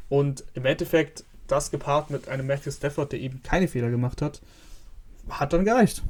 [0.08, 4.40] Und im Endeffekt das gepaart mit einem Matthew Stafford, der eben keine Fehler gemacht hat,
[5.28, 6.02] hat dann gereicht.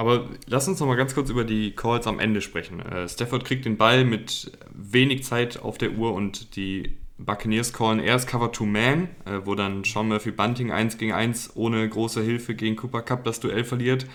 [0.00, 2.80] Aber lass uns noch mal ganz kurz über die Calls am Ende sprechen.
[2.80, 8.00] Äh, Stafford kriegt den Ball mit wenig Zeit auf der Uhr und die Buccaneers callen
[8.00, 12.22] erst Cover to Man, äh, wo dann Sean Murphy Bunting 1 gegen 1 ohne große
[12.22, 14.06] Hilfe gegen Cooper Cup das Duell verliert.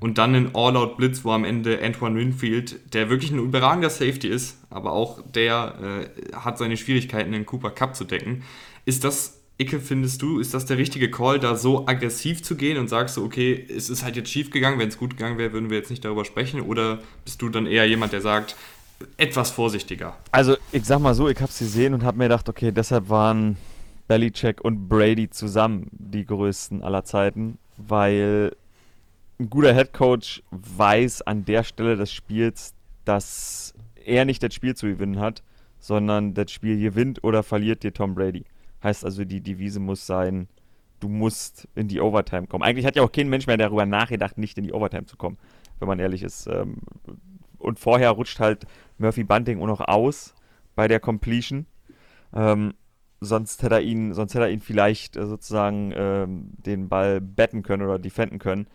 [0.00, 4.28] Und dann ein All-Out Blitz, wo am Ende Antoine Winfield, der wirklich ein überragender Safety
[4.28, 8.44] ist, aber auch der äh, hat seine Schwierigkeiten, den Cooper Cup zu decken.
[8.86, 12.76] Ist das Icke, findest du, ist das der richtige Call, da so aggressiv zu gehen
[12.76, 15.52] und sagst du, okay, es ist halt jetzt schief gegangen, wenn es gut gegangen wäre,
[15.52, 16.60] würden wir jetzt nicht darüber sprechen?
[16.60, 18.56] Oder bist du dann eher jemand, der sagt,
[19.16, 20.16] etwas vorsichtiger?
[20.32, 23.56] Also, ich sag mal so, ich hab's gesehen und hab mir gedacht, okay, deshalb waren
[24.08, 28.56] Belichick und Brady zusammen die größten aller Zeiten, weil
[29.38, 33.72] ein guter Headcoach weiß an der Stelle des Spiels, dass
[34.04, 35.42] er nicht das Spiel zu gewinnen hat,
[35.78, 38.44] sondern das Spiel gewinnt oder verliert dir Tom Brady.
[38.84, 40.46] Heißt also, die Devise muss sein,
[41.00, 42.62] du musst in die Overtime kommen.
[42.62, 45.38] Eigentlich hat ja auch kein Mensch mehr darüber nachgedacht, nicht in die Overtime zu kommen,
[45.78, 46.46] wenn man ehrlich ist.
[46.46, 46.76] Ähm,
[47.58, 48.66] und vorher rutscht halt
[48.98, 50.34] Murphy Bunting auch noch aus
[50.74, 51.66] bei der Completion.
[52.34, 52.74] Ähm,
[53.20, 57.62] sonst hätte er ihn, sonst hätte er ihn vielleicht äh, sozusagen ähm, den Ball betten
[57.62, 58.66] können oder defenden können.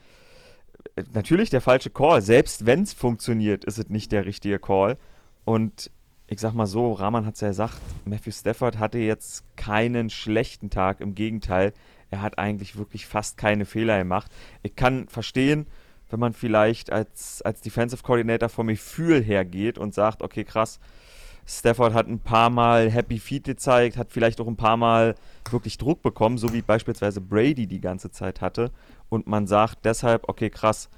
[0.95, 2.23] Äh, natürlich der falsche Call.
[2.23, 4.97] Selbst wenn es funktioniert, ist es nicht der richtige Call.
[5.45, 5.91] Und
[6.29, 10.69] ich sag mal so, Rahman hat es ja gesagt, Matthew Stafford hatte jetzt keinen schlechten
[10.69, 11.73] Tag, im Gegenteil,
[12.11, 14.31] er hat eigentlich wirklich fast keine Fehler gemacht.
[14.61, 15.65] Ich kann verstehen,
[16.09, 20.79] wenn man vielleicht als, als Defensive Coordinator vom Gefühl her geht und sagt, okay, krass,
[21.47, 25.15] Stafford hat ein paar Mal Happy Feet gezeigt, hat vielleicht auch ein paar Mal
[25.49, 28.71] wirklich Druck bekommen, so wie beispielsweise Brady die ganze Zeit hatte.
[29.09, 30.89] Und man sagt deshalb, okay, krass,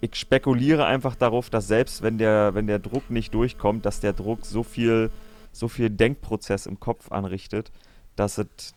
[0.00, 4.12] ich spekuliere einfach darauf, dass selbst wenn der, wenn der Druck nicht durchkommt, dass der
[4.12, 5.10] Druck so viel,
[5.52, 7.72] so viel Denkprozess im Kopf anrichtet,
[8.16, 8.74] dass es,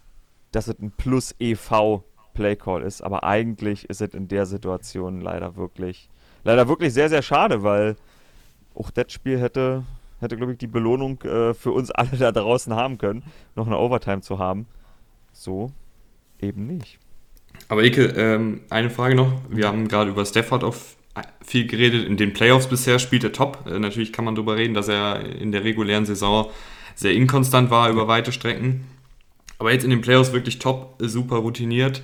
[0.52, 2.04] dass es ein Plus EV
[2.34, 3.02] Playcall ist.
[3.02, 6.10] Aber eigentlich ist es in der Situation leider wirklich,
[6.44, 7.96] leider wirklich sehr, sehr schade, weil
[8.74, 9.84] auch das Spiel hätte,
[10.20, 13.24] hätte glaube ich, die Belohnung äh, für uns alle da draußen haben können,
[13.56, 14.66] noch eine Overtime zu haben.
[15.34, 15.72] So
[16.40, 17.00] eben nicht.
[17.68, 19.42] Aber Ike, ähm, eine Frage noch.
[19.50, 20.96] Wir haben gerade über Stafford auf
[21.44, 22.06] viel geredet.
[22.06, 23.66] In den Playoffs bisher spielt er top.
[23.68, 26.50] Äh, natürlich kann man darüber reden, dass er in der regulären Saison
[26.96, 28.86] sehr inkonstant war über weite Strecken.
[29.58, 32.02] Aber jetzt in den Playoffs wirklich top, super routiniert.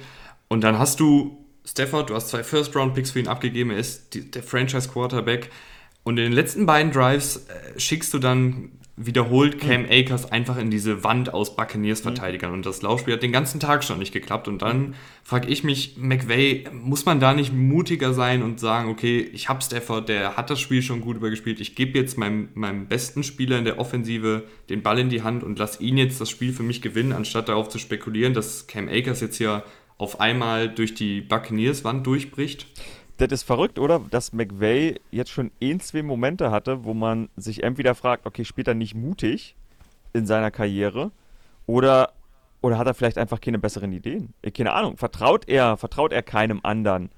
[0.47, 4.31] Und dann hast du Stafford, du hast zwei First-Round-Picks für ihn abgegeben, er ist die,
[4.31, 5.49] der Franchise-Quarterback.
[6.03, 9.91] Und in den letzten beiden Drives äh, schickst du dann wiederholt Cam mhm.
[9.91, 12.51] Akers einfach in diese Wand aus Buccaneers-Verteidigern.
[12.51, 14.47] Und das Laufspiel hat den ganzen Tag schon nicht geklappt.
[14.47, 19.19] Und dann frage ich mich, McVay, muss man da nicht mutiger sein und sagen, okay,
[19.19, 21.59] ich habe Stafford, der hat das Spiel schon gut übergespielt.
[21.59, 25.43] Ich gebe jetzt meinem, meinem besten Spieler in der Offensive den Ball in die Hand
[25.43, 28.89] und lass ihn jetzt das Spiel für mich gewinnen, anstatt darauf zu spekulieren, dass Cam
[28.89, 29.63] Akers jetzt hier
[29.99, 32.65] auf einmal durch die Buccaneers-Wand durchbricht
[33.17, 33.99] das ist verrückt, oder?
[34.11, 38.67] Dass McVay jetzt schon ein, zwei Momente hatte, wo man sich entweder fragt, okay, spielt
[38.67, 39.55] er nicht mutig
[40.13, 41.11] in seiner Karriere
[41.65, 42.13] oder,
[42.61, 44.33] oder hat er vielleicht einfach keine besseren Ideen?
[44.55, 44.97] Keine Ahnung.
[44.97, 47.09] Vertraut er, vertraut er keinem anderen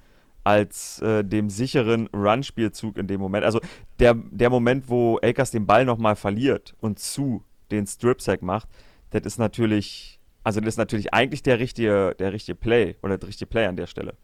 [0.42, 3.44] als äh, dem sicheren Run-Spielzug in dem Moment?
[3.44, 3.60] Also
[3.98, 8.68] der, der Moment, wo Akers den Ball nochmal verliert und zu den Strip-Sack macht,
[9.10, 13.28] das ist natürlich, also das ist natürlich eigentlich der richtige, der richtige Play oder der
[13.28, 14.14] richtige Play an der Stelle.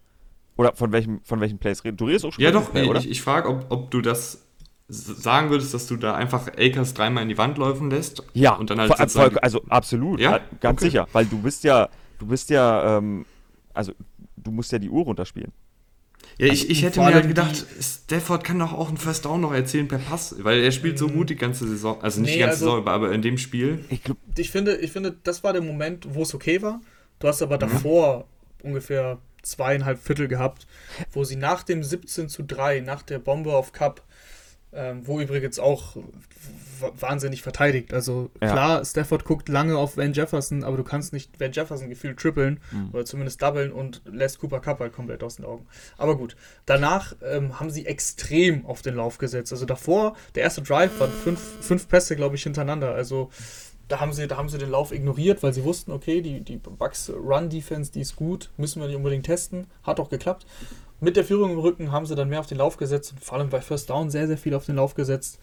[0.57, 2.07] Oder von welchem, von welchem Plays redest du?
[2.07, 4.47] redest auch schon Ja, doch, Play, ich, ich frage, ob, ob du das
[4.88, 8.23] sagen würdest, dass du da einfach Akers dreimal in die Wand laufen lässt.
[8.35, 10.40] Ja, und dann halt voll, also absolut, ja?
[10.61, 10.90] ganz okay.
[10.90, 11.88] sicher, weil du bist ja,
[12.19, 13.27] du bist ja, ähm,
[13.75, 13.92] also
[14.37, 15.53] du musst ja die Uhr runterspielen.
[16.38, 19.40] Ja, ich, also, ich hätte mir halt gedacht, Stafford kann doch auch einen First Down
[19.40, 22.01] noch erzählen per Pass, weil er spielt so gut die ganze Saison.
[22.03, 23.85] Also nicht nee, die ganze also, Saison, aber in dem Spiel.
[23.88, 26.81] Ich, glaub, ich, finde, ich finde, das war der Moment, wo es okay war.
[27.19, 28.27] Du hast aber davor
[28.62, 28.71] mhm.
[28.71, 30.66] ungefähr zweieinhalb Viertel gehabt,
[31.12, 34.02] wo sie nach dem 17 zu 3, nach der Bombe auf Cup,
[34.72, 35.96] Ähm, wo übrigens auch
[36.80, 37.92] wahnsinnig verteidigt.
[37.94, 38.50] Also ja.
[38.50, 42.61] klar, Stafford guckt lange auf Van Jefferson, aber du kannst nicht Van Jefferson gefühlt trippeln
[42.70, 42.90] mhm.
[42.92, 45.66] oder zumindest doublen und lässt Cooper Cup halt komplett aus den Augen.
[45.96, 49.52] Aber gut, danach ähm, haben sie extrem auf den Lauf gesetzt.
[49.52, 52.94] Also davor, der erste Drive waren fünf, fünf Pässe, glaube ich, hintereinander.
[52.94, 53.30] Also
[53.88, 56.57] da haben sie, da haben sie den Lauf ignoriert, weil sie wussten, okay, die, die
[56.57, 59.66] Bucks Run Defense, die ist gut, müssen wir nicht unbedingt testen.
[59.83, 60.46] Hat auch geklappt.
[61.01, 63.38] Mit der Führung im Rücken haben sie dann mehr auf den Lauf gesetzt und vor
[63.38, 65.38] allem bei First Down sehr, sehr viel auf den Lauf gesetzt.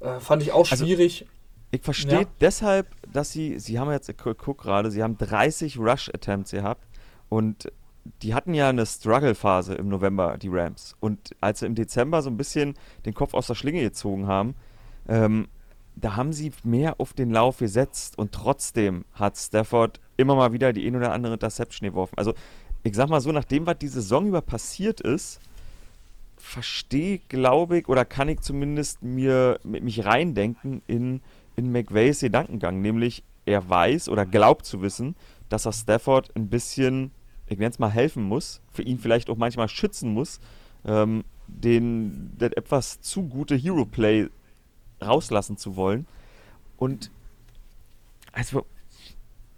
[0.00, 1.22] Äh, fand ich auch also, schwierig.
[1.22, 1.32] Also,
[1.70, 2.28] ich verstehe ja.
[2.40, 6.84] deshalb, dass sie, sie haben jetzt, ich guck gerade, sie haben 30 Rush-Attempts gehabt
[7.28, 7.72] und
[8.22, 10.96] die hatten ja eine Struggle-Phase im November, die Rams.
[11.00, 12.74] Und als sie im Dezember so ein bisschen
[13.06, 14.54] den Kopf aus der Schlinge gezogen haben,
[15.08, 15.48] ähm,
[16.00, 20.72] da haben sie mehr auf den Lauf gesetzt und trotzdem hat Stafford immer mal wieder
[20.72, 22.16] die ein oder andere Interception geworfen.
[22.16, 22.34] Also
[22.82, 25.40] ich sag mal so, nachdem was die Saison über passiert ist,
[26.36, 31.20] verstehe, glaube ich, oder kann ich zumindest mir mich reindenken in,
[31.56, 32.80] in McVays Gedankengang.
[32.80, 35.16] Nämlich, er weiß oder glaubt zu wissen,
[35.48, 37.10] dass er Stafford ein bisschen,
[37.46, 40.40] ich nenne es mal, helfen muss, für ihn vielleicht auch manchmal schützen muss,
[40.84, 44.28] ähm, den, den etwas zu gute Hero-Play
[45.02, 46.06] rauslassen zu wollen.
[46.76, 47.10] Und
[48.32, 48.64] also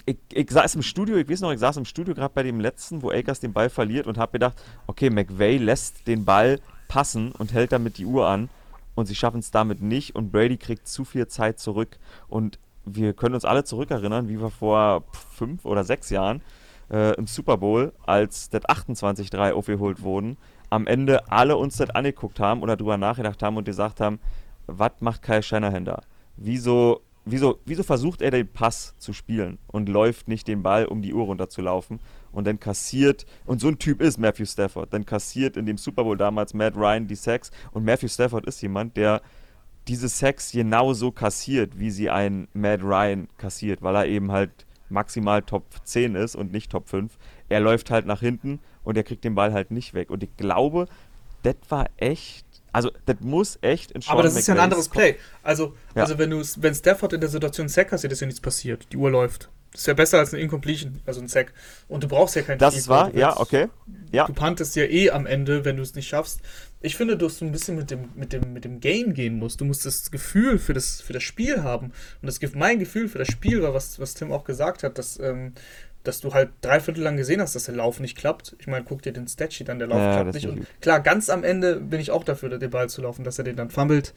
[0.06, 2.60] ich, ich saß im Studio, ich weiß noch, ich saß im Studio gerade bei dem
[2.60, 7.32] letzten, wo Akers den Ball verliert und habe gedacht, okay, McVay lässt den Ball passen
[7.32, 8.48] und hält damit die Uhr an
[8.94, 13.12] und sie schaffen es damit nicht und Brady kriegt zu viel Zeit zurück und wir
[13.12, 16.42] können uns alle zurückerinnern, wie wir vor fünf oder sechs Jahren
[16.90, 20.36] äh, im Super Bowl, als das 28-3 aufgeholt wurden,
[20.68, 24.18] am Ende alle uns das angeguckt haben oder drüber nachgedacht haben und gesagt haben,
[24.78, 26.02] was macht Kyle Shanahan da?
[26.36, 31.02] Wieso wieso, wieso versucht er den Pass zu spielen und läuft nicht den Ball, um
[31.02, 32.00] die Uhr runterzulaufen
[32.32, 36.04] und dann kassiert, und so ein Typ ist Matthew Stafford, dann kassiert in dem Super
[36.04, 39.22] Bowl damals Matt Ryan die Sacks und Matthew Stafford ist jemand, der
[39.88, 45.42] diese Sacks genauso kassiert, wie sie ein Matt Ryan kassiert, weil er eben halt maximal
[45.42, 47.16] Top 10 ist und nicht Top 5.
[47.48, 50.10] Er läuft halt nach hinten und er kriegt den Ball halt nicht weg.
[50.10, 50.86] Und ich glaube,
[51.42, 54.60] das war echt also, das muss echt in Sean Aber das McVays ist ja ein
[54.60, 55.16] anderes Play.
[55.42, 56.02] Also, ja.
[56.02, 58.86] also wenn, du, wenn Stafford in der Situation Sack hast, ist ja nichts passiert.
[58.92, 59.50] Die Uhr läuft.
[59.72, 61.52] Das ist ja besser als eine Incompletion, also ein Sack.
[61.88, 63.68] Und du brauchst ja kein Das ist wahr, ja, okay.
[64.10, 64.26] Ja.
[64.26, 66.40] Du pantest ja eh am Ende, wenn du es nicht schaffst.
[66.82, 69.62] Ich finde, dass du ein bisschen mit dem, mit, dem, mit dem Game gehen musst.
[69.62, 71.92] Du musst das Gefühl für das, für das Spiel haben.
[72.20, 75.18] Und das, mein Gefühl für das Spiel war, was, was Tim auch gesagt hat, dass
[75.18, 75.54] ähm,
[76.04, 78.56] dass du halt drei Viertel lang gesehen hast, dass der Lauf nicht klappt.
[78.58, 80.46] Ich meine, guck dir den Statsheet an, der Lauf ja, klappt nicht.
[80.46, 83.44] Und klar, ganz am Ende bin ich auch dafür, den Ball zu laufen, dass er
[83.44, 84.14] den dann fummelt.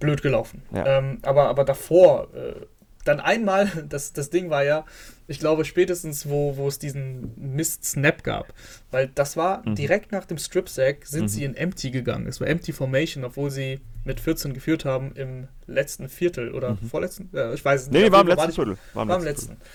[0.00, 0.62] Blöd gelaufen.
[0.72, 0.98] Ja.
[0.98, 2.66] Ähm, aber, aber davor, äh,
[3.04, 4.84] dann einmal, das, das Ding war ja,
[5.26, 8.52] ich glaube spätestens, wo, wo es diesen Mist-Snap gab.
[8.90, 9.74] Weil das war mhm.
[9.74, 11.28] direkt nach dem Strip-Sack sind mhm.
[11.28, 12.26] sie in Empty gegangen.
[12.26, 16.88] Es war Empty Formation, obwohl sie mit 14 geführt haben im letzten Viertel oder mhm.
[16.88, 18.02] vorletzten, äh, ich weiß es nicht.
[18.02, 18.78] Nee, war im letzten Viertel.
[18.94, 19.56] War im letzten.
[19.56, 19.66] Viertel.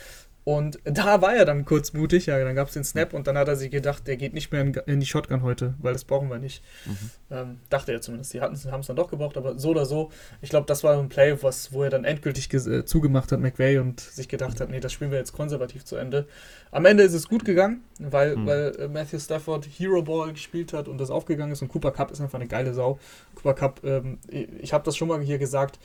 [0.45, 3.37] Und da war er dann kurz mutig, ja, dann gab es den Snap und dann
[3.37, 6.03] hat er sich gedacht, der geht nicht mehr in, in die Shotgun heute, weil das
[6.03, 6.61] brauchen wir nicht.
[6.85, 7.09] Mhm.
[7.31, 8.33] Ähm, dachte er zumindest.
[8.33, 11.07] Die haben es dann doch gebraucht, aber so oder so, ich glaube, das war ein
[11.07, 14.81] Play, was, wo er dann endgültig äh, zugemacht hat, McVay, und sich gedacht hat, nee,
[14.81, 16.27] das spielen wir jetzt konservativ zu Ende.
[16.71, 18.47] Am Ende ist es gut gegangen, weil, mhm.
[18.47, 22.11] weil äh, Matthew Stafford Hero Ball gespielt hat und das aufgegangen ist und Cooper Cup
[22.11, 22.99] ist einfach eine geile Sau.
[23.35, 25.79] Cooper Cup, ähm, ich habe das schon mal hier gesagt,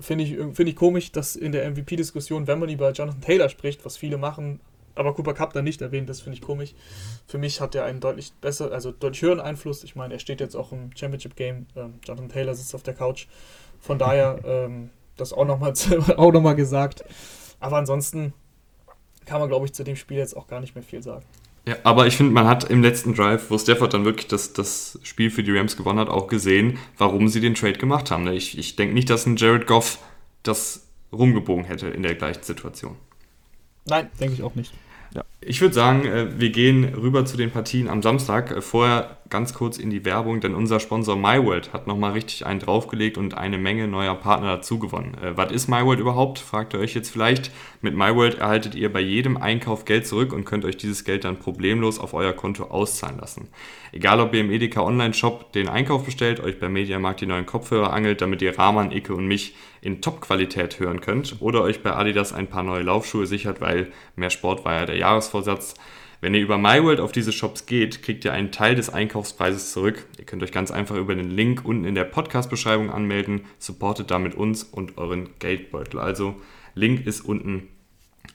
[0.00, 3.84] finde ich, find ich komisch, dass in der MVP-Diskussion, wenn man über Jonathan Taylor spricht,
[3.84, 4.60] was viele machen,
[4.94, 6.74] aber Cooper Cup dann nicht erwähnt, das finde ich komisch.
[7.26, 9.84] Für mich hat er einen deutlich besser, also deutlich höheren Einfluss.
[9.84, 11.66] Ich meine, er steht jetzt auch im Championship-Game.
[11.76, 13.26] Ähm, Jonathan Taylor sitzt auf der Couch.
[13.78, 15.74] Von daher, ähm, das auch nochmal
[16.16, 17.04] auch noch gesagt.
[17.60, 18.32] Aber ansonsten
[19.26, 21.24] kann man, glaube ich, zu dem Spiel jetzt auch gar nicht mehr viel sagen.
[21.68, 25.00] Ja, aber ich finde, man hat im letzten Drive, wo Stafford dann wirklich das, das
[25.02, 28.26] Spiel für die Rams gewonnen hat, auch gesehen, warum sie den Trade gemacht haben.
[28.28, 29.98] Ich, ich denke nicht, dass ein Jared Goff
[30.44, 32.96] das rumgebogen hätte in der gleichen Situation.
[33.84, 34.72] Nein, denke ich auch nicht.
[35.12, 35.24] Ja.
[35.40, 38.50] Ich würde sagen, äh, wir gehen rüber zu den Partien am Samstag.
[38.50, 42.60] Äh, vorher ganz kurz in die Werbung, denn unser Sponsor MyWorld hat nochmal richtig einen
[42.60, 45.14] draufgelegt und eine Menge neuer Partner dazu gewonnen.
[45.22, 46.38] Äh, was ist MyWorld überhaupt?
[46.38, 47.50] Fragt ihr euch jetzt vielleicht.
[47.82, 51.38] Mit MyWorld erhaltet ihr bei jedem Einkauf Geld zurück und könnt euch dieses Geld dann
[51.38, 53.48] problemlos auf euer Konto auszahlen lassen.
[53.92, 57.92] Egal ob ihr im Edeka Online-Shop den Einkauf bestellt, euch beim Mediamarkt die neuen Kopfhörer
[57.92, 62.32] angelt, damit ihr Rahman, Icke und mich in Top-Qualität hören könnt, oder euch bei Adidas
[62.32, 64.96] ein paar neue Laufschuhe sichert, weil mehr Sport war ja der
[65.26, 65.74] Jahresvorsatz.
[66.20, 70.06] Wenn ihr über MyWorld auf diese Shops geht, kriegt ihr einen Teil des Einkaufspreises zurück.
[70.18, 74.34] Ihr könnt euch ganz einfach über den Link unten in der Podcast-Beschreibung anmelden, supportet damit
[74.34, 76.00] uns und euren Geldbeutel.
[76.00, 76.36] Also
[76.74, 77.68] Link ist unten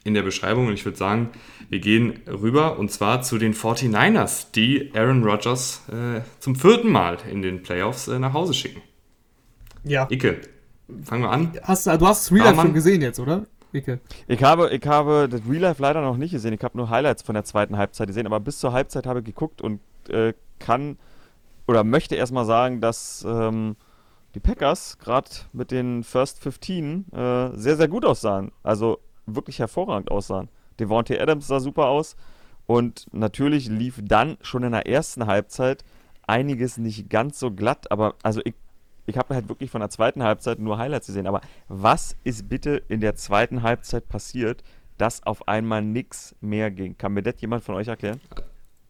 [0.04, 1.30] in der Beschreibung und ich würde sagen,
[1.70, 7.18] wir gehen rüber und zwar zu den 49ers, die Aaron Rodgers äh, zum vierten Mal
[7.30, 8.82] in den Playoffs äh, nach Hause schicken.
[9.84, 10.08] Ja.
[10.10, 10.42] Icke,
[11.04, 11.52] fangen wir an.
[11.64, 13.48] Hast, du hast das Real Life schon gesehen jetzt, oder?
[13.74, 14.00] Icke.
[14.28, 16.54] Ich habe, ich habe das Real Life leider noch nicht gesehen.
[16.54, 19.26] Ich habe nur Highlights von der zweiten Halbzeit gesehen, aber bis zur Halbzeit habe ich
[19.26, 19.80] geguckt und
[20.10, 20.98] äh, kann
[21.68, 23.76] oder möchte erstmal sagen, dass ähm,
[24.36, 28.52] die Packers gerade mit den First 15 äh, sehr, sehr gut aussahen.
[28.64, 30.50] Also wirklich hervorragend aussahen.
[30.80, 32.16] Devontae Adams sah super aus.
[32.66, 35.84] Und natürlich lief dann schon in der ersten Halbzeit
[36.28, 37.92] einiges nicht ganz so glatt.
[37.92, 38.54] Aber also ich,
[39.12, 41.28] ich habe halt wirklich von der zweiten Halbzeit nur Highlights gesehen.
[41.28, 44.64] Aber was ist bitte in der zweiten Halbzeit passiert,
[44.98, 46.98] dass auf einmal nichts mehr ging?
[46.98, 48.20] Kann mir das jemand von euch erklären?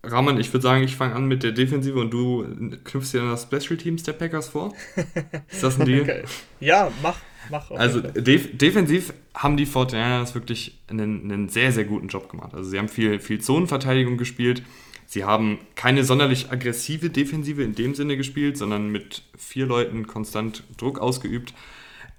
[0.03, 2.45] Rahman, ich würde sagen, ich fange an mit der Defensive und du
[2.83, 4.73] knüpfst dir dann das Special Teams der Packers vor.
[5.51, 6.01] Ist das ein Deal?
[6.01, 6.23] Okay.
[6.59, 7.19] Ja, mach.
[7.51, 12.53] mach also def defensiv haben die 49ers wirklich einen, einen, sehr, sehr guten Job gemacht.
[12.55, 14.63] Also sie haben viel, viel Zonenverteidigung gespielt.
[15.11, 20.63] Sie haben keine sonderlich aggressive Defensive in dem Sinne gespielt, sondern mit vier Leuten konstant
[20.77, 21.53] Druck ausgeübt.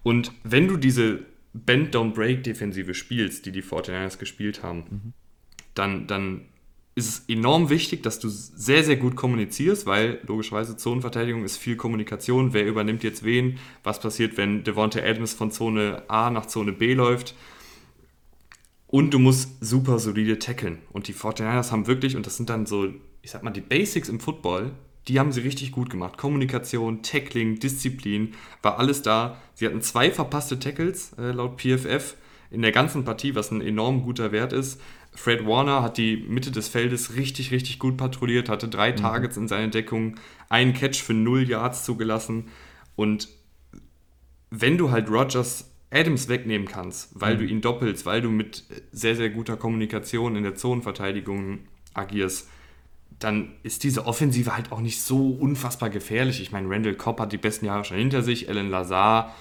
[0.03, 1.21] Und wenn du diese
[1.55, 5.13] Bend-Don't-Break-Defensive spielst, die die 49ers gespielt haben, mhm.
[5.73, 6.43] dann, dann
[6.95, 11.77] ist es enorm wichtig, dass du sehr, sehr gut kommunizierst, weil logischerweise Zonenverteidigung ist viel
[11.77, 12.53] Kommunikation.
[12.53, 13.59] Wer übernimmt jetzt wen?
[13.85, 17.35] Was passiert, wenn Devonta Adams von Zone A nach Zone B läuft?
[18.93, 20.83] Und du musst super solide tackeln.
[20.93, 22.89] Und die 49ers haben wirklich, und das sind dann so,
[23.23, 24.73] ich sag mal, die Basics im Football,
[25.09, 26.19] die haben sie richtig gut gemacht.
[26.19, 29.41] Kommunikation, Tackling, Disziplin, war alles da.
[29.55, 32.17] Sie hatten zwei verpasste Tackles, äh, laut PFF,
[32.51, 34.79] in der ganzen Partie, was ein enorm guter Wert ist.
[35.15, 38.97] Fred Warner hat die Mitte des Feldes richtig, richtig gut patrouilliert, hatte drei mhm.
[38.97, 40.17] Targets in seiner Deckung,
[40.51, 42.49] einen Catch für null Yards zugelassen.
[42.95, 43.31] Und
[44.51, 47.39] wenn du halt Rogers Adams wegnehmen kannst, weil mhm.
[47.39, 51.61] du ihn doppelst, weil du mit sehr, sehr guter Kommunikation in der Zonenverteidigung
[51.95, 52.49] agierst,
[53.19, 56.41] dann ist diese Offensive halt auch nicht so unfassbar gefährlich.
[56.41, 59.35] Ich meine, Randall Cobb hat die besten Jahre schon hinter sich, Alan Lazar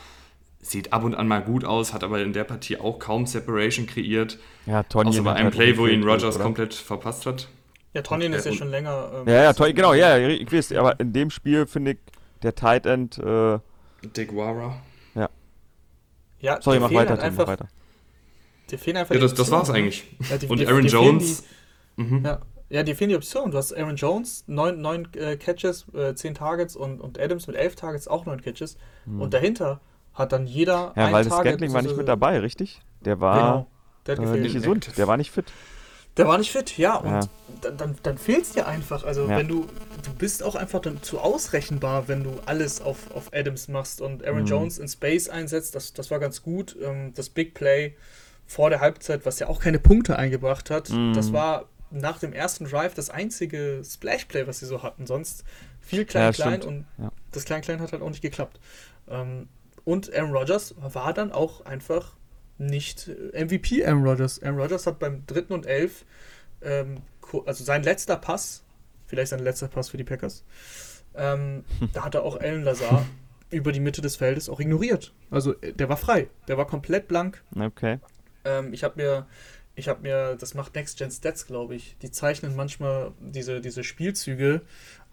[0.63, 3.87] sieht ab und an mal gut aus, hat aber in der Partie auch kaum Separation
[3.87, 4.37] kreiert.
[4.67, 5.09] Ja, Tony.
[5.09, 6.43] Außer bei einem halt Play, wo ihn Rogers oder?
[6.43, 7.47] komplett verpasst hat.
[7.93, 9.11] Ja, Tony ist ja schon länger.
[9.13, 11.97] Ähm, ja, ja, Tony, genau, ja, ich weiß, aber in dem Spiel finde ich
[12.43, 13.17] der Tight End.
[13.17, 13.59] Äh,
[14.15, 14.81] Dick Wara.
[16.41, 16.61] Ja.
[16.61, 17.67] Sorry, mach weiter, halt einfach, weiter.
[18.69, 20.05] Der fehlen einfach ja, das, das war's eigentlich.
[20.29, 21.43] Ja, die, und die, Aaron die Jones.
[21.97, 22.25] Die, mhm.
[22.25, 22.41] ja.
[22.69, 23.51] ja, die fehlen die Optionen.
[23.51, 27.55] Du hast Aaron Jones, neun, neun äh, Catches, äh, zehn Targets und, und Adams mit
[27.55, 28.77] elf Targets auch neun Catches.
[29.05, 29.21] Mhm.
[29.21, 29.81] Und dahinter
[30.13, 30.93] hat dann jeder.
[30.95, 32.81] Ja, weil das Scantling war nicht mit dabei, richtig?
[33.01, 33.67] Der war
[34.07, 35.45] genau, der äh, nicht gesund, der war nicht fit.
[36.17, 36.95] Der war nicht fit, ja.
[36.95, 37.19] Und ja.
[37.61, 39.03] dann, dann, dann fehlt es dir einfach.
[39.03, 39.37] Also ja.
[39.37, 39.67] wenn du,
[40.03, 44.25] du bist auch einfach dann zu ausrechenbar, wenn du alles auf, auf Adams machst und
[44.25, 44.47] Aaron mhm.
[44.47, 45.73] Jones in Space einsetzt.
[45.75, 46.75] Das, das war ganz gut.
[46.81, 47.95] Ähm, das Big Play
[48.45, 51.13] vor der Halbzeit, was ja auch keine Punkte eingebracht hat, mhm.
[51.13, 55.07] das war nach dem ersten Drive das einzige Splash Play, was sie so hatten.
[55.07, 55.43] Sonst
[55.79, 56.85] viel klein-klein ja, und
[57.31, 58.59] das klein-klein hat halt auch nicht geklappt.
[59.09, 59.47] Ähm,
[59.83, 62.13] und Aaron Rodgers war dann auch einfach
[62.61, 64.41] nicht MVP Aaron Rodgers.
[64.41, 66.05] Aaron Rodgers hat beim dritten und elf,
[66.61, 67.01] ähm,
[67.45, 68.63] also sein letzter Pass,
[69.07, 70.43] vielleicht sein letzter Pass für die Packers,
[71.15, 73.05] ähm, da hat er auch Alan Lazar
[73.49, 75.13] über die Mitte des Feldes auch ignoriert.
[75.29, 77.43] Also der war frei, der war komplett blank.
[77.59, 77.99] Okay.
[78.45, 79.27] Ähm, ich habe mir,
[79.75, 81.97] ich habe mir, das macht Next Gen Stats, glaube ich.
[82.01, 84.61] Die zeichnen manchmal diese, diese Spielzüge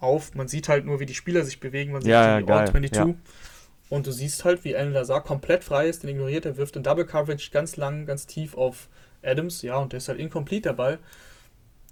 [0.01, 0.35] auf.
[0.35, 1.93] Man sieht halt nur, wie die Spieler sich bewegen.
[1.93, 2.93] Man sieht ja, die All 22.
[2.93, 3.15] Ja.
[3.91, 6.83] Und du siehst halt, wie Alan Lazar komplett frei ist, den ignoriert, er wirft in
[6.83, 8.89] Double Coverage ganz lang, ganz tief auf
[9.23, 10.99] Adams, ja, und der ist halt incomplete der Ball.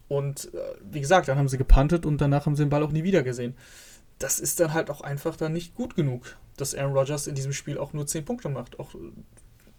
[0.09, 2.93] Und äh, wie gesagt, dann haben sie gepantet und danach haben sie den Ball auch
[2.93, 3.55] nie wieder gesehen.
[4.19, 7.53] Das ist dann halt auch einfach dann nicht gut genug, dass Aaron Rodgers in diesem
[7.53, 8.79] Spiel auch nur 10 Punkte macht.
[8.79, 8.95] Auch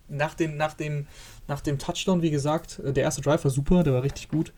[0.09, 1.07] nach, den, nach, dem,
[1.47, 4.53] nach dem Touchdown, wie gesagt, äh, der erste Drive war super, der war richtig gut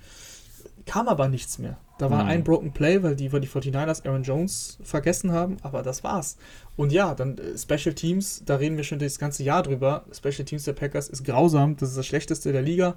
[0.90, 1.78] kam aber nichts mehr.
[2.00, 2.30] Da war mhm.
[2.30, 6.36] ein Broken Play, weil die, weil die 49ers Aaron Jones vergessen haben, aber das war's.
[6.76, 10.06] Und ja, dann äh, Special Teams, da reden wir schon das ganze Jahr drüber.
[10.12, 12.96] Special Teams der Packers ist grausam, das ist das schlechteste der Liga.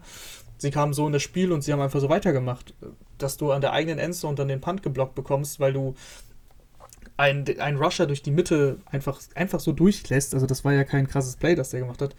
[0.56, 2.72] Sie kamen so in das Spiel und sie haben einfach so weitergemacht,
[3.18, 5.94] dass du an der eigenen Endzone dann den Punt geblockt bekommst, weil du
[7.18, 10.32] einen, einen Rusher durch die Mitte einfach, einfach so durchlässt.
[10.32, 12.14] Also das war ja kein krasses Play, das der gemacht hat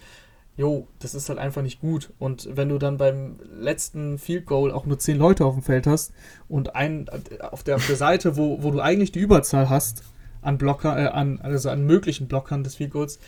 [0.56, 2.12] jo, das ist halt einfach nicht gut.
[2.20, 5.88] Und wenn du dann beim letzten Field Goal auch nur zehn Leute auf dem Feld
[5.88, 6.14] hast
[6.48, 7.08] und einen
[7.40, 10.04] auf der, auf der Seite, wo, wo du eigentlich die Überzahl hast
[10.42, 13.20] an Blocker, äh, an, also an möglichen Blockern des Field Goals,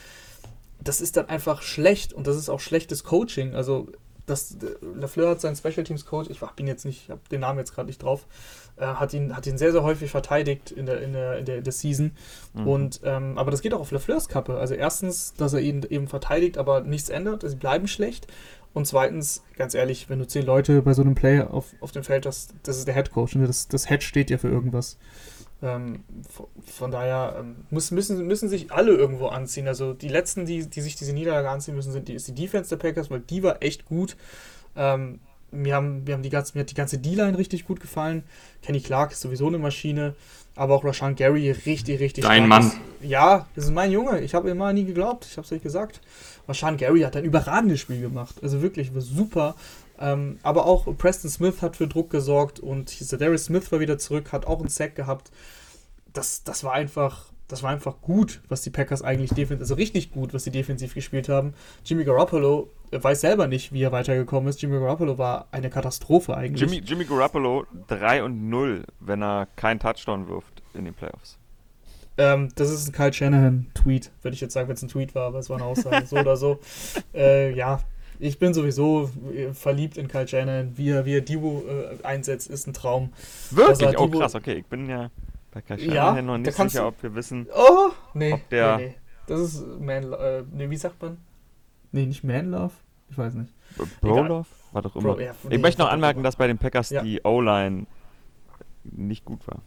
[0.83, 3.55] das ist dann einfach schlecht und das ist auch schlechtes Coaching.
[3.55, 3.87] Also
[4.27, 7.59] das, Lafleur hat seinen Special Teams Coach, ich bin jetzt nicht, ich habe den Namen
[7.59, 11.01] jetzt gerade nicht drauf, äh, hat, ihn, hat ihn sehr, sehr häufig verteidigt in der,
[11.01, 12.11] in der, in der, in der Season.
[12.53, 12.67] Mhm.
[12.67, 14.57] Und, ähm, aber das geht auch auf Lafleurs Kappe.
[14.57, 18.27] Also erstens, dass er ihn eben verteidigt, aber nichts ändert, sie bleiben schlecht.
[18.73, 22.03] Und zweitens, ganz ehrlich, wenn du zehn Leute bei so einem Play auf, auf dem
[22.03, 23.35] Feld hast, das ist der Head Coach.
[23.35, 23.47] Ne?
[23.47, 24.97] Das, das Head steht ja für irgendwas.
[25.63, 26.03] Ähm,
[26.65, 29.69] von daher ähm, muss, müssen, müssen sich alle irgendwo anziehen.
[29.69, 32.69] Also die letzten, die, die sich diese Niederlage anziehen müssen, sind die, ist die Defense
[32.69, 34.17] der Packers, weil die war echt gut.
[34.75, 35.21] Ähm,
[35.55, 38.23] mir, haben, mir, haben die ganze, mir hat die ganze D-Line richtig gut gefallen.
[38.61, 40.15] Kenny Clark ist sowieso eine Maschine.
[40.57, 42.71] Aber auch Rashan Gary richtig, richtig Dein Mann.
[43.01, 44.21] Ja, das ist mein Junge.
[44.21, 45.27] Ich habe immer nie geglaubt.
[45.29, 45.99] Ich habe es euch gesagt.
[46.47, 48.35] Rashan Gary hat ein überragendes Spiel gemacht.
[48.41, 49.55] Also wirklich, war super.
[49.99, 54.31] Ähm, aber auch Preston Smith hat für Druck gesorgt und Darius Smith war wieder zurück,
[54.31, 55.31] hat auch einen Sack gehabt.
[56.11, 60.11] Das, das war einfach, das war einfach gut, was die Packers eigentlich defensiv, also richtig
[60.11, 61.53] gut, was sie defensiv gespielt haben.
[61.85, 64.61] Jimmy Garoppolo weiß selber nicht, wie er weitergekommen ist.
[64.61, 66.61] Jimmy Garoppolo war eine Katastrophe eigentlich.
[66.61, 71.37] Jimmy, Jimmy Garoppolo 3 und 0, wenn er keinen Touchdown wirft in den Playoffs.
[72.17, 75.27] Ähm, das ist ein Kyle Shanahan-Tweet, würde ich jetzt sagen, wenn es ein Tweet war,
[75.27, 76.59] aber es war eine Aussage, so oder so.
[77.13, 77.79] Äh, ja,
[78.19, 80.77] ich bin sowieso äh, verliebt in Kyle Shanahan.
[80.77, 83.11] Wie er, wie er Divo äh, einsetzt, ist ein Traum.
[83.51, 83.97] Wirklich?
[83.97, 84.55] Oh, krass, okay.
[84.55, 85.09] Ich bin ja
[85.51, 88.77] bei Kyle Shanahan ja, noch nicht sicher, ob wir wissen, oh, nee, ob der...
[88.77, 88.95] Nee, nee.
[89.27, 90.13] Das ist Man...
[90.13, 91.17] Äh, nee, wie sagt man?
[91.95, 92.73] Nee, nicht Man Love?
[93.09, 93.53] Ich weiß nicht.
[94.01, 94.47] Bro Love?
[94.71, 95.13] War doch immer.
[95.13, 97.01] Bro, ja, nee, ich möchte noch anmerken, dass bei den Packers ja.
[97.01, 97.87] die O-Line
[98.83, 99.61] nicht gut war.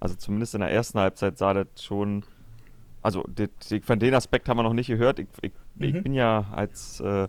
[0.00, 2.24] Also zumindest in der ersten Halbzeit sah das schon
[3.06, 5.20] also die, die, von den Aspekt haben wir noch nicht gehört.
[5.20, 5.84] Ich, ich, mhm.
[5.84, 7.28] ich bin ja als äh,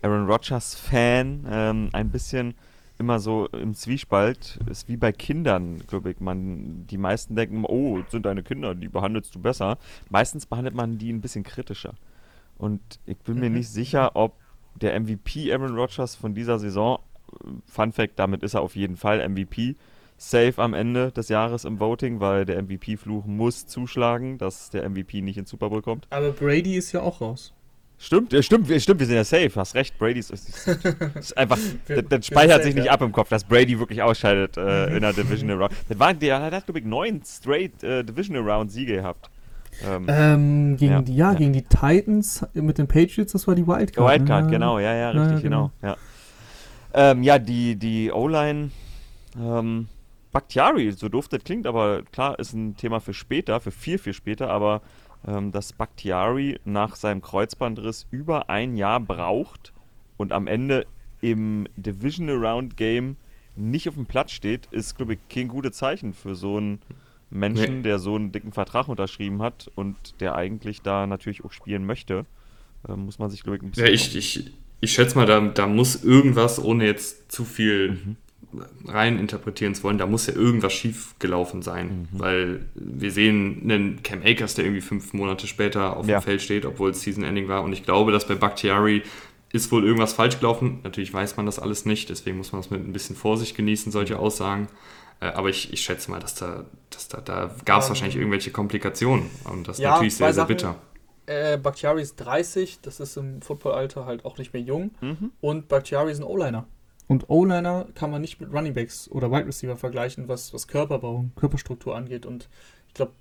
[0.00, 2.54] Aaron Rodgers-Fan ähm, ein bisschen
[2.98, 4.58] immer so im Zwiespalt.
[4.70, 6.20] Ist wie bei Kindern, glaube ich.
[6.20, 9.76] Man, die meisten denken, oh, sind deine Kinder, die behandelst du besser.
[10.08, 11.92] Meistens behandelt man die ein bisschen kritischer.
[12.60, 13.40] Und ich bin mhm.
[13.40, 14.34] mir nicht sicher, ob
[14.80, 16.98] der MVP Aaron Rodgers von dieser Saison,
[17.66, 19.76] Fun Fact, damit ist er auf jeden Fall MVP,
[20.18, 25.22] safe am Ende des Jahres im Voting, weil der MVP-Fluch muss zuschlagen, dass der MVP
[25.22, 26.06] nicht ins Super Bowl kommt.
[26.10, 27.54] Aber Brady ist ja auch raus.
[27.98, 29.98] Stimmt, stimmt, stimmt, wir sind ja safe, hast recht.
[29.98, 30.68] Brady ist, ist,
[31.14, 34.94] ist einfach, das, das speichert sich nicht ab im Kopf, dass Brady wirklich ausscheidet äh,
[34.94, 35.72] in der Divisional Round.
[35.88, 39.30] Das war, der hat, glaube ich, neun straight äh, Divisional Round Siege gehabt.
[39.86, 43.54] Ähm, ähm, gegen ja, die, ja, ja, gegen die Titans mit den Patriots, das war
[43.54, 44.10] die Wildcard.
[44.10, 44.50] Wildcard, ne?
[44.50, 45.70] genau, ja, ja, richtig, genau.
[45.80, 45.94] genau.
[45.94, 45.96] Ja,
[46.92, 48.70] ähm, ja die, die O-Line,
[49.38, 49.88] ähm,
[50.32, 54.12] Bakhtiari, so doof das klingt, aber klar, ist ein Thema für später, für viel, viel
[54.12, 54.82] später, aber
[55.26, 59.72] ähm, dass Bakhtiari nach seinem Kreuzbandriss über ein Jahr braucht
[60.16, 60.86] und am Ende
[61.20, 63.16] im Divisional Round Game
[63.56, 66.80] nicht auf dem Platz steht, ist, glaube ich, kein gutes Zeichen für so einen
[67.30, 67.82] Menschen, nee.
[67.82, 72.26] der so einen dicken Vertrag unterschrieben hat und der eigentlich da natürlich auch spielen möchte.
[72.88, 73.86] Äh, muss man sich, glaube ich, ein bisschen.
[73.86, 78.16] Ja, ich, ich, ich schätze mal, da, da muss irgendwas, ohne jetzt zu viel mhm
[78.86, 82.18] rein interpretieren zu wollen, da muss ja irgendwas schief gelaufen sein, mhm.
[82.18, 86.18] weil wir sehen einen Cam Akers, der irgendwie fünf Monate später auf ja.
[86.18, 89.02] dem Feld steht, obwohl es Season Ending war und ich glaube, dass bei Bakhtiari
[89.52, 90.78] ist wohl irgendwas falsch gelaufen.
[90.84, 93.90] Natürlich weiß man das alles nicht, deswegen muss man das mit ein bisschen Vorsicht genießen,
[93.90, 94.68] solche Aussagen.
[95.20, 98.16] Äh, aber ich, ich schätze mal, dass da, dass da, da gab es ähm, wahrscheinlich
[98.16, 100.76] irgendwelche Komplikationen und das ist ja, natürlich sehr, sehr bitter.
[101.26, 104.90] Äh, Bakhtiari ist 30, das ist im Footballalter halt auch nicht mehr jung.
[105.00, 105.30] Mhm.
[105.40, 106.66] Und Bakhtiari ist ein O-Liner.
[107.06, 111.26] Und O-Liner kann man nicht mit Running Backs oder Wide Receiver vergleichen, was, was Körperbau,
[111.36, 112.24] Körperstruktur angeht.
[112.26, 112.48] Und
[112.88, 113.12] ich glaube,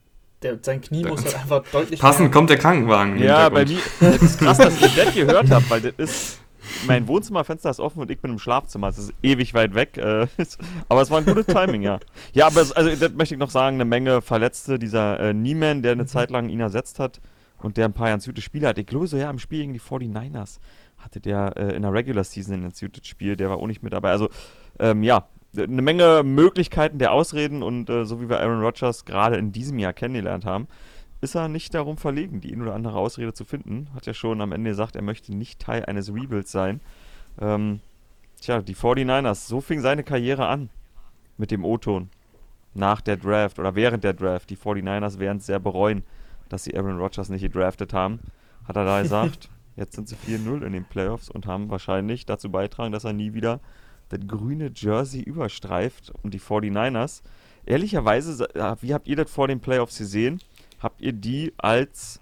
[0.61, 1.99] sein Knie muss halt einfach deutlich.
[1.99, 3.21] Passend kommt der Krankenwagen.
[3.21, 3.79] Ja, bei mir.
[3.99, 6.39] Das ist krass, dass ich das gehört habe, weil das ist.
[6.87, 8.87] Mein Wohnzimmerfenster ist offen und ich bin im Schlafzimmer.
[8.87, 9.97] Es ist ewig weit weg.
[9.97, 10.27] Äh,
[10.89, 11.99] aber es war ein gutes Timing, ja.
[12.33, 14.79] Ja, aber es, also, das möchte ich noch sagen: eine Menge Verletzte.
[14.79, 17.21] Dieser äh, Nieman, der eine Zeit lang ihn ersetzt hat
[17.61, 18.77] und der ein paar ganz gute Spiele hat.
[18.77, 20.59] Ich glaube so, ja, im Spiel gegen die 49ers
[20.97, 23.93] hatte der äh, in der Regular Season ein Institute Spiel, der war auch nicht mit
[23.93, 24.11] dabei.
[24.11, 24.29] Also,
[24.79, 25.27] ähm, ja,
[25.57, 29.79] eine Menge Möglichkeiten der Ausreden und äh, so wie wir Aaron Rodgers gerade in diesem
[29.79, 30.67] Jahr kennengelernt haben,
[31.21, 33.89] ist er nicht darum verlegen, die ein oder andere Ausrede zu finden.
[33.93, 36.81] Hat ja schon am Ende gesagt, er möchte nicht Teil eines Rebuilds sein.
[37.39, 37.81] Ähm,
[38.41, 40.69] tja, die 49ers, so fing seine Karriere an
[41.37, 42.09] mit dem O-Ton
[42.73, 44.49] nach der Draft oder während der Draft.
[44.49, 46.03] Die 49ers werden es sehr bereuen,
[46.47, 48.19] dass sie Aaron Rodgers nicht gedraftet haben,
[48.65, 49.49] hat er da gesagt.
[49.75, 53.33] Jetzt sind sie 4-0 in den Playoffs und haben wahrscheinlich dazu beitragen, dass er nie
[53.33, 53.61] wieder
[54.09, 57.21] das grüne Jersey überstreift und die 49ers.
[57.65, 58.47] Ehrlicherweise,
[58.81, 60.41] wie habt ihr das vor den Playoffs gesehen?
[60.79, 62.19] Habt ihr die als.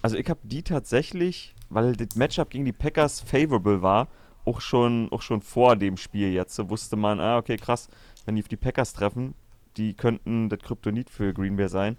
[0.00, 4.08] Also, ich habe die tatsächlich, weil das Matchup gegen die Packers favorable war,
[4.44, 6.54] auch schon, auch schon vor dem Spiel jetzt.
[6.54, 7.88] So wusste man, ah, okay, krass,
[8.24, 9.34] wenn die auf die Packers treffen,
[9.76, 11.96] die könnten das Kryptonit für Green Bay sein.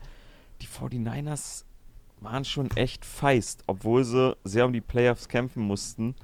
[0.62, 1.66] Die 49ers
[2.20, 6.16] waren schon echt feist, obwohl sie sehr um die Playoffs kämpfen mussten,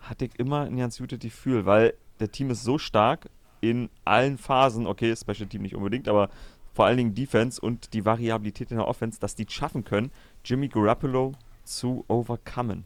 [0.00, 3.28] hatte ich immer ein ganz gutes Gefühl, weil der Team ist so stark
[3.60, 6.30] in allen Phasen, okay, Special Team nicht unbedingt, aber
[6.80, 10.10] vor allen Dingen Defense und die Variabilität in der Offense, dass die es schaffen können,
[10.46, 12.84] Jimmy Garoppolo zu overcomen.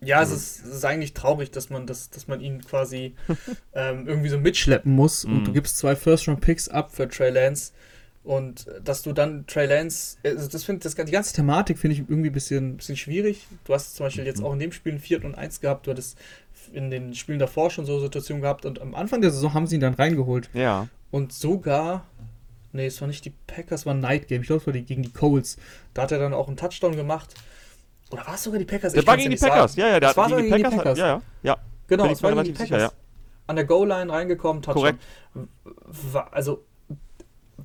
[0.00, 3.16] Ja, es ist, es ist, eigentlich traurig, dass man, das, dass man ihn quasi
[3.74, 5.54] ähm, irgendwie so mitschleppen muss und du mhm.
[5.54, 7.72] gibst zwei First-Round-Picks ab für Trey Lance
[8.22, 12.08] Und dass du dann Trey Lance, also das finde das, die ganze Thematik finde ich
[12.08, 13.48] irgendwie ein bisschen, bisschen schwierig.
[13.64, 14.46] Du hast zum Beispiel jetzt mhm.
[14.46, 16.16] auch in dem Spiel ein 4 und 1 gehabt, du hattest
[16.72, 19.74] in den Spielen davor schon so Situationen gehabt und am Anfang der Saison haben sie
[19.74, 20.48] ihn dann reingeholt.
[20.54, 20.86] Ja.
[21.10, 22.08] Und sogar,
[22.74, 24.72] nee, es war nicht die Packers, es war ein Night Game, ich glaube, es war
[24.72, 25.56] die, gegen die Colts.
[25.94, 27.34] Da hat er dann auch einen Touchdown gemacht.
[28.10, 28.92] Oder war es sogar die Packers?
[28.92, 29.80] Der war gegen die Packers, sagen.
[29.80, 30.76] ja, ja, der das war gegen die Packers.
[30.76, 30.98] Packers.
[30.98, 31.56] Ja, ja, ja.
[31.86, 32.68] Genau, es war gegen die Packers.
[32.68, 32.92] Sicher, ja.
[33.46, 34.82] An der Goal-Line reingekommen, Touchdown.
[34.82, 36.32] Korrekt.
[36.32, 36.64] Also,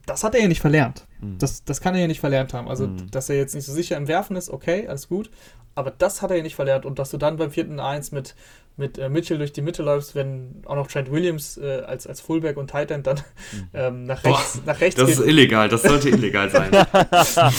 [0.05, 1.05] das hat er ja nicht verlernt.
[1.22, 1.38] Mhm.
[1.38, 2.68] Das, das kann er ja nicht verlernt haben.
[2.68, 3.10] Also, mhm.
[3.12, 5.30] dass er jetzt nicht so sicher im Werfen ist, okay, alles gut.
[5.76, 6.86] Aber das hat er ja nicht verlernt.
[6.86, 8.36] Und dass du dann beim vierten Eins mit,
[8.80, 12.21] mit äh, Mitchell durch die Mitte läufst, wenn auch noch Trent Williams äh, als, als
[12.21, 13.67] Fullback und Tight End dann mhm.
[13.73, 15.19] ähm, nach rechts, Boah, nach rechts Das geht.
[15.19, 16.71] ist illegal, das sollte illegal sein.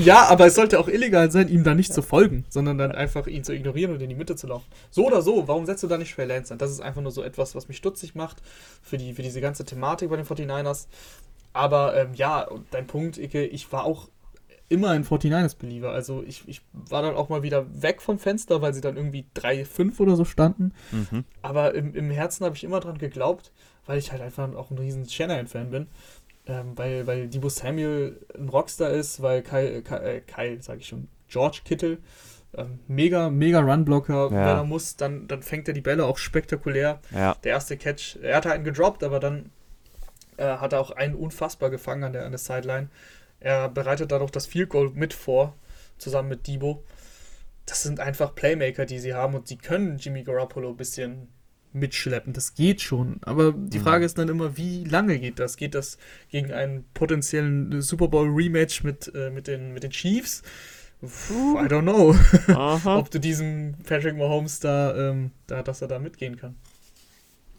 [0.00, 3.26] ja, aber es sollte auch illegal sein, ihm da nicht zu folgen, sondern dann einfach
[3.26, 4.66] ihn zu ignorieren und in die Mitte zu laufen.
[4.90, 6.58] So oder so, warum setzt du da nicht Trey Lance an?
[6.58, 8.42] Das ist einfach nur so etwas, was mich stutzig macht
[8.82, 10.86] für, die, für diese ganze Thematik bei den 49ers.
[11.52, 14.08] Aber ähm, ja, dein Punkt, Ike, ich war auch
[14.68, 15.90] immer ein 49ers-Believer.
[15.90, 19.26] Also ich, ich war dann auch mal wieder weg vom Fenster, weil sie dann irgendwie
[19.36, 20.72] 3-5 oder so standen.
[20.90, 21.24] Mhm.
[21.42, 23.52] Aber im, im Herzen habe ich immer dran geglaubt,
[23.86, 25.86] weil ich halt einfach auch ein riesen Shanahan-Fan bin.
[26.48, 31.08] Ähm, weil, weil Debo Samuel ein Rockstar ist, weil Kyle, Kyle, Kyle sage ich schon,
[31.28, 31.98] George Kittle,
[32.54, 34.24] ähm, mega, mega Runblocker.
[34.24, 34.30] Ja.
[34.30, 37.00] Wenn er muss, dann, dann fängt er die Bälle auch spektakulär.
[37.12, 37.34] Ja.
[37.42, 39.50] Der erste Catch, er hatte einen gedroppt, aber dann
[40.36, 42.88] äh, hat er auch einen unfassbar gefangen an der, an der Sideline.
[43.46, 45.54] Er bereitet dadurch das Field Goal mit vor,
[45.98, 46.82] zusammen mit Debo.
[47.64, 51.28] Das sind einfach Playmaker, die sie haben und sie können Jimmy Garoppolo ein bisschen
[51.72, 52.32] mitschleppen.
[52.32, 53.20] Das geht schon.
[53.22, 53.84] Aber die mhm.
[53.84, 55.56] Frage ist dann immer, wie lange geht das?
[55.56, 55.96] Geht das
[56.28, 60.42] gegen einen potenziellen Super Bowl Rematch mit, äh, mit, den, mit den Chiefs?
[61.00, 62.16] Puh, I don't know.
[62.98, 66.56] Ob du diesem Patrick Mahomes da, ähm, da, dass er da mitgehen kann.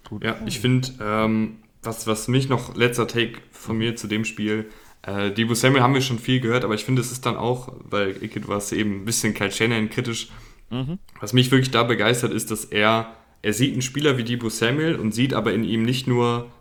[0.04, 0.26] Gut.
[0.26, 4.66] Ja, ich finde, ähm, was, was mich noch, letzter Take von mir zu dem Spiel,
[5.04, 7.74] äh, Debo Samuel haben wir schon viel gehört, aber ich finde, es ist dann auch,
[7.90, 10.30] weil Ike, du warst eben ein bisschen Kyle Shannon kritisch.
[10.70, 11.00] Mhm.
[11.20, 14.96] Was mich wirklich da begeistert, ist, dass er, er sieht einen Spieler wie Debo Samuel
[14.96, 16.52] und sieht aber in ihm nicht nur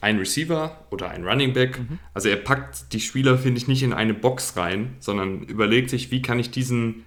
[0.00, 1.80] einen Receiver oder einen Running Back.
[1.80, 1.98] Mhm.
[2.14, 6.10] Also er packt die Spieler, finde ich, nicht in eine Box rein, sondern überlegt sich,
[6.10, 7.04] wie kann ich diesen,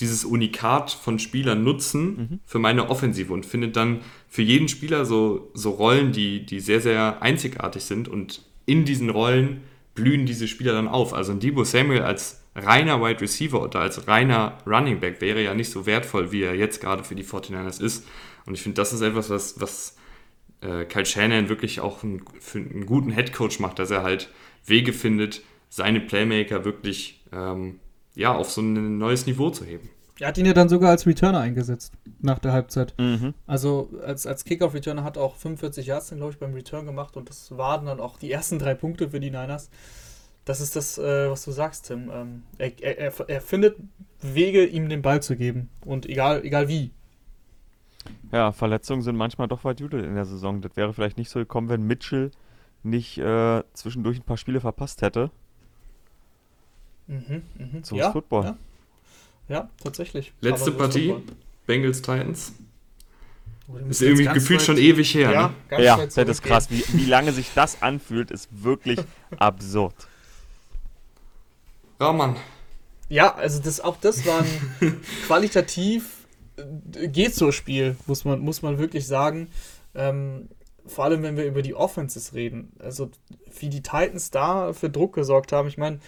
[0.00, 2.40] dieses Unikat von Spielern nutzen mhm.
[2.44, 6.80] für meine Offensive und findet dann für jeden Spieler so, so Rollen, die, die sehr,
[6.80, 9.62] sehr einzigartig sind und in diesen Rollen
[9.94, 11.14] blühen diese Spieler dann auf.
[11.14, 15.54] Also ein Debo Samuel als reiner Wide Receiver oder als reiner Running Back wäre ja
[15.54, 18.06] nicht so wertvoll, wie er jetzt gerade für die 49ers ist.
[18.46, 19.96] Und ich finde, das ist etwas, was, was
[20.60, 24.30] äh, Kyle Shannon wirklich auch ein, für einen guten Head Coach macht, dass er halt
[24.66, 27.80] Wege findet, seine Playmaker wirklich ähm,
[28.14, 29.88] ja, auf so ein neues Niveau zu heben.
[30.22, 32.94] Er hat ihn ja dann sogar als Returner eingesetzt nach der Halbzeit.
[32.96, 33.34] Mhm.
[33.48, 37.28] Also als, als Kickoff-Returner hat er auch 45 Yards, glaube ich, beim Return gemacht und
[37.28, 39.68] das waren dann auch die ersten drei Punkte für die Niners.
[40.44, 42.08] Das ist das, äh, was du sagst, Tim.
[42.12, 43.76] Ähm, er, er, er, findet
[44.20, 46.92] Wege, ihm den Ball zu geben und egal, egal wie.
[48.30, 50.60] Ja, Verletzungen sind manchmal doch weit judel in der Saison.
[50.60, 52.30] Das wäre vielleicht nicht so gekommen, wenn Mitchell
[52.84, 55.32] nicht äh, zwischendurch ein paar Spiele verpasst hätte.
[57.08, 57.80] Mhm, mh.
[57.82, 58.44] So ja, ist Football.
[58.44, 58.56] Ja.
[59.52, 60.32] Ja, tatsächlich.
[60.40, 61.14] Letzte so Partie,
[61.66, 62.54] Bengals Titans.
[63.68, 65.30] Oh, ist irgendwie gefühlt schon ewig her.
[65.30, 65.84] Ja, ne?
[65.84, 66.70] ja das ist krass.
[66.70, 68.98] Wie, wie lange sich das anfühlt, ist wirklich
[69.36, 69.94] absurd.
[72.00, 72.36] Rahman.
[73.10, 76.26] Ja, also das, auch das war ein qualitativ
[76.56, 79.50] äh, geht so Spiel, muss man, muss man wirklich sagen.
[79.94, 80.48] Ähm,
[80.86, 82.72] vor allem, wenn wir über die Offenses reden.
[82.78, 83.10] Also,
[83.58, 85.68] wie die Titans da für Druck gesorgt haben.
[85.68, 86.00] Ich meine,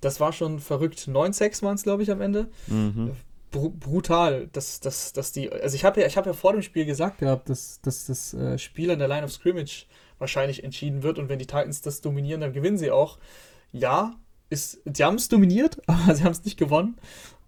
[0.00, 1.08] das war schon verrückt.
[1.08, 2.48] 9-6 waren es, glaube ich, am Ende.
[2.66, 3.12] Mhm.
[3.50, 5.50] Br brutal, dass, dass, dass die.
[5.50, 8.58] Also ich habe ja, hab ja vor dem Spiel gesagt gehabt, dass, dass das äh,
[8.58, 9.86] Spiel an der Line of Scrimmage
[10.18, 13.18] wahrscheinlich entschieden wird und wenn die Titans das dominieren, dann gewinnen sie auch.
[13.72, 14.14] Ja,
[14.50, 16.98] ist, die haben es dominiert, aber sie haben es nicht gewonnen,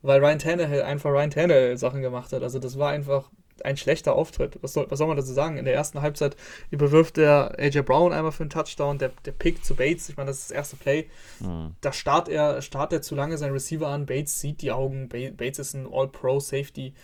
[0.03, 2.43] weil Ryan Tannehill einfach Ryan Tannehill Sachen gemacht hat.
[2.43, 3.31] Also das war einfach
[3.65, 4.59] ein schlechter Auftritt.
[4.63, 5.57] Was soll, was soll man dazu sagen?
[5.57, 6.37] In der ersten Halbzeit
[6.71, 10.29] überwirft der AJ Brown einmal für einen Touchdown, der, der Pick zu Bates, ich meine,
[10.29, 11.09] das ist das erste Play.
[11.41, 11.75] Mhm.
[11.81, 15.59] Da starrt er, starrt er zu lange seinen Receiver an, Bates sieht die Augen, Bates
[15.59, 16.95] ist ein All-Pro-Safety,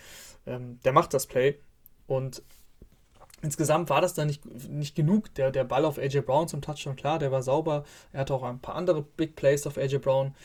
[0.47, 1.59] ähm, der macht das Play
[2.07, 2.43] und
[3.41, 5.33] insgesamt war das dann nicht, nicht genug.
[5.35, 7.85] Der, der Ball auf AJ Brown zum Touchdown, klar, der war sauber.
[8.11, 10.35] Er hatte auch ein paar andere Big Plays auf AJ Brown.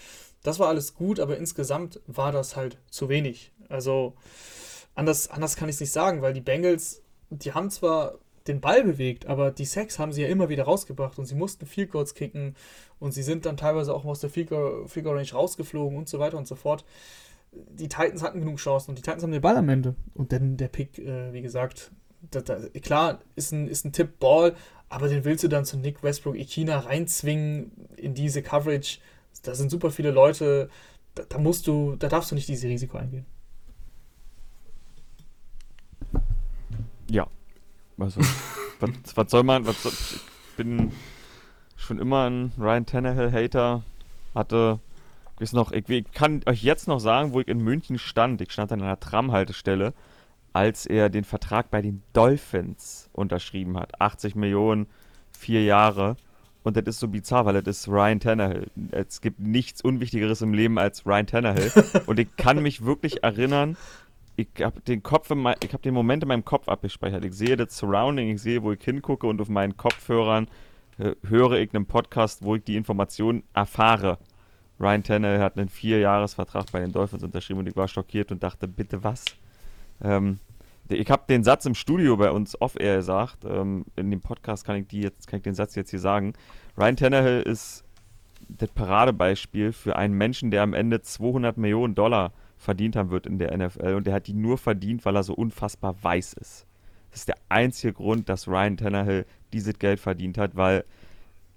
[0.43, 3.53] Das war alles gut, aber insgesamt war das halt zu wenig.
[3.69, 4.15] Also
[5.01, 8.85] anders, anders kann ich es nicht sagen, weil die Bengals, die haben zwar den Ball
[8.85, 12.15] bewegt, aber die Sacks haben sie ja immer wieder rausgebracht und sie mussten Field Goals
[12.15, 12.55] kicken
[12.99, 16.47] und sie sind dann teilweise auch aus der Field Range rausgeflogen und so weiter und
[16.47, 16.85] so fort.
[17.53, 19.95] Die Titans hatten genug Chancen und die Titans haben den Ball am Ende.
[20.15, 21.91] Und dann der Pick, äh, wie gesagt,
[22.31, 24.55] da, da, klar, ist ein, ist ein Tipp-Ball,
[24.89, 28.99] aber den willst du dann zu Nick Westbrook Ikina reinzwingen in diese Coverage.
[29.43, 30.69] Da sind super viele Leute,
[31.15, 33.27] da, da musst du, da darfst du nicht dieses Risiko eingehen.
[37.11, 37.27] Ja.
[37.99, 38.21] Also,
[38.81, 40.93] was, was, soll man, was soll, ich bin
[41.77, 43.83] schon immer ein Ryan Tannehill-Hater,
[44.35, 44.81] hatte,
[45.41, 48.41] ist noch, ich, ich, kann euch jetzt noch sagen, wo ich in München stand.
[48.43, 49.95] Ich stand an einer Tramhaltestelle,
[50.53, 54.01] als er den Vertrag bei den Dolphins unterschrieben hat.
[54.01, 54.87] 80 Millionen,
[55.37, 56.17] vier Jahre.
[56.63, 58.71] Und das ist so bizarr, weil das ist Ryan Tannehill.
[58.91, 61.73] Es gibt nichts Unwichtigeres im Leben als Ryan Tannehill.
[62.07, 63.79] Und ich kann mich wirklich erinnern,
[64.41, 67.25] ich habe den Kopf, mein, ich habe den Moment in meinem Kopf abgespeichert.
[67.25, 70.49] Ich sehe das Surrounding, ich sehe, wo ich hingucke und auf meinen Kopfhörern
[70.99, 74.19] äh, höre ich einen Podcast, wo ich die Information erfahre.
[74.79, 78.67] Ryan Tannehill hat einen Vierjahresvertrag bei den Dolphins unterschrieben und ich war schockiert und dachte,
[78.67, 79.25] bitte was?
[80.03, 80.39] Ähm,
[80.89, 83.45] ich habe den Satz im Studio bei uns off-air gesagt.
[83.45, 86.33] Ähm, in dem Podcast kann ich, die jetzt, kann ich den Satz jetzt hier sagen.
[86.79, 87.85] Ryan Tannehill ist
[88.49, 93.39] das Paradebeispiel für einen Menschen, der am Ende 200 Millionen Dollar verdient haben wird in
[93.39, 96.67] der NFL und der hat die nur verdient, weil er so unfassbar weiß ist.
[97.11, 100.85] Das ist der einzige Grund, dass Ryan Tannehill dieses Geld verdient hat, weil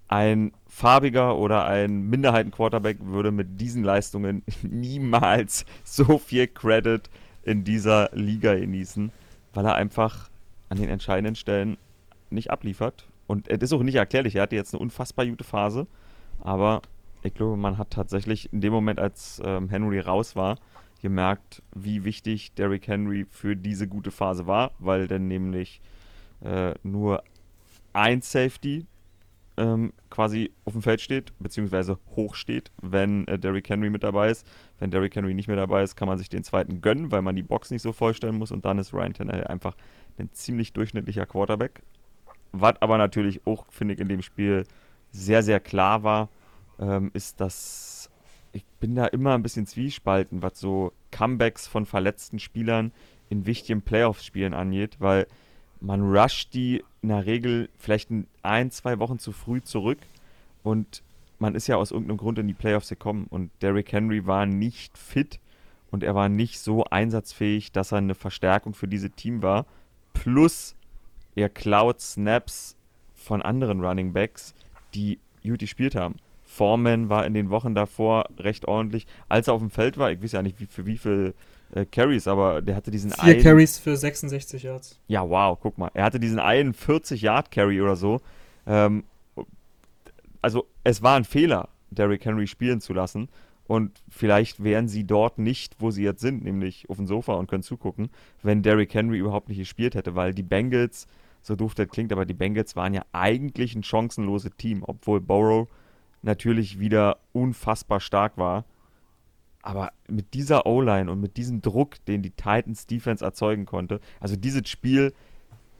[0.08, 7.08] ein farbiger oder ein Minderheiten-Quarterback würde mit diesen Leistungen niemals so viel Credit
[7.42, 9.12] in dieser Liga genießen,
[9.52, 10.30] weil er einfach
[10.70, 11.76] an den entscheidenden Stellen
[12.30, 13.06] nicht abliefert.
[13.26, 14.36] Und es ist auch nicht erklärlich.
[14.36, 15.86] Er hatte jetzt eine unfassbar gute Phase,
[16.40, 16.80] aber
[17.22, 20.58] ich glaube, man hat tatsächlich in dem Moment, als ähm, Henry raus war,
[21.04, 25.82] gemerkt, wie wichtig Derrick Henry für diese gute Phase war, weil dann nämlich
[26.42, 27.22] äh, nur
[27.92, 28.86] ein Safety
[29.58, 34.30] ähm, quasi auf dem Feld steht, beziehungsweise hoch steht, wenn äh, Derrick Henry mit dabei
[34.30, 34.46] ist.
[34.78, 37.36] Wenn Derrick Henry nicht mehr dabei ist, kann man sich den zweiten gönnen, weil man
[37.36, 39.76] die Box nicht so vollstellen muss und dann ist Ryan Tannehill einfach
[40.18, 41.82] ein ziemlich durchschnittlicher Quarterback.
[42.52, 44.64] Was aber natürlich auch, finde ich, in dem Spiel
[45.10, 46.30] sehr, sehr klar war,
[46.78, 47.93] ähm, ist, dass
[48.54, 52.92] ich bin da immer ein bisschen zwiespalten, was so Comebacks von verletzten Spielern
[53.28, 55.26] in wichtigen Playoffs-Spielen angeht, weil
[55.80, 58.10] man rusht die in der Regel vielleicht
[58.42, 59.98] ein, zwei Wochen zu früh zurück
[60.62, 61.02] und
[61.38, 64.96] man ist ja aus irgendeinem Grund in die Playoffs gekommen und Derrick Henry war nicht
[64.96, 65.40] fit
[65.90, 69.66] und er war nicht so einsatzfähig, dass er eine Verstärkung für dieses Team war.
[70.12, 70.76] Plus
[71.34, 72.76] er klaut Snaps
[73.14, 74.54] von anderen Running Backs,
[74.94, 76.16] die gut gespielt haben.
[76.54, 79.06] Foreman war in den Wochen davor recht ordentlich.
[79.28, 81.34] Als er auf dem Feld war, ich weiß ja nicht, wie, für wie viele
[81.74, 83.42] äh, Carries, aber der hatte diesen Vier einen.
[83.42, 85.00] Carries für 66 Yards.
[85.08, 85.90] Ja, wow, guck mal.
[85.94, 88.20] Er hatte diesen einen 40-Yard-Carry oder so.
[88.66, 89.04] Ähm,
[90.40, 93.28] also, es war ein Fehler, Derrick Henry spielen zu lassen.
[93.66, 97.48] Und vielleicht wären sie dort nicht, wo sie jetzt sind, nämlich auf dem Sofa und
[97.48, 98.10] können zugucken,
[98.42, 101.08] wenn Derrick Henry überhaupt nicht gespielt hätte, weil die Bengals,
[101.42, 105.66] so doof das klingt, aber die Bengals waren ja eigentlich ein chancenloses Team, obwohl Burrow
[106.24, 108.64] natürlich wieder unfassbar stark war.
[109.62, 114.36] Aber mit dieser O-Line und mit diesem Druck, den die Titans Defense erzeugen konnte, also
[114.36, 115.14] dieses Spiel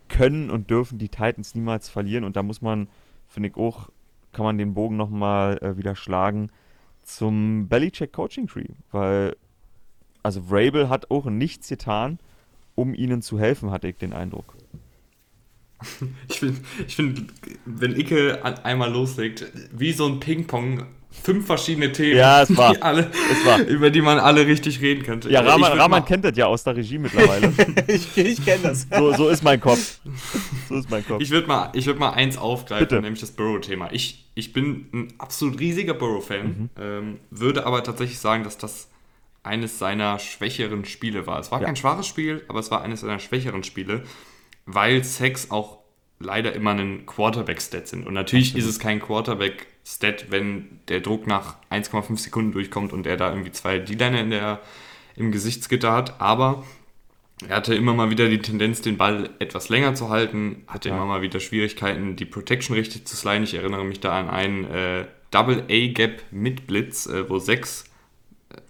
[0.09, 2.25] können und dürfen die Titans niemals verlieren.
[2.25, 2.89] Und da muss man,
[3.29, 3.91] finde ich auch,
[4.33, 6.51] kann man den Bogen nochmal äh, wieder schlagen
[7.03, 8.69] zum Belichick Coaching Tree.
[8.91, 9.37] Weil,
[10.23, 12.19] also Vrabel hat auch nichts getan,
[12.75, 14.57] um ihnen zu helfen, hatte ich den Eindruck.
[16.29, 17.27] Ich finde, ich find,
[17.65, 20.87] wenn Icke einmal loslegt, wie so ein Ping-Pong,
[21.23, 23.61] fünf verschiedene Themen, ja, es war, die alle, es war.
[23.61, 25.31] über die man alle richtig reden könnte.
[25.31, 27.53] Ja, Rahman, Rahman kennt das ja aus der Regie mittlerweile.
[27.87, 28.87] ich ich kenne das.
[28.95, 30.01] So, so ist mein Kopf.
[30.69, 31.21] So ist mein Kopf.
[31.21, 33.01] Ich würde mal, würd mal eins aufgreifen, Bitte.
[33.01, 33.91] nämlich das Burrow-Thema.
[33.93, 36.71] Ich, ich bin ein absolut riesiger Burrow-Fan, mhm.
[36.81, 38.89] ähm, würde aber tatsächlich sagen, dass das
[39.43, 41.39] eines seiner schwächeren Spiele war.
[41.39, 41.67] Es war ja.
[41.67, 44.03] kein schwaches Spiel, aber es war eines seiner schwächeren Spiele
[44.67, 45.79] weil Sex auch
[46.19, 48.07] leider immer ein Quarterback-Stat sind.
[48.07, 48.69] Und natürlich Absolut.
[48.69, 53.53] ist es kein Quarterback-Stat, wenn der Druck nach 1,5 Sekunden durchkommt und er da irgendwie
[53.53, 54.61] zwei D-Liner in der,
[55.17, 56.21] im Gesichtsgitter hat.
[56.21, 56.65] Aber
[57.49, 60.97] er hatte immer mal wieder die Tendenz, den Ball etwas länger zu halten, hatte ja.
[60.97, 63.45] immer mal wieder Schwierigkeiten, die Protection richtig zu sliden.
[63.45, 67.85] Ich erinnere mich da an einen äh, Double-A-Gap mit Blitz, äh, wo sechs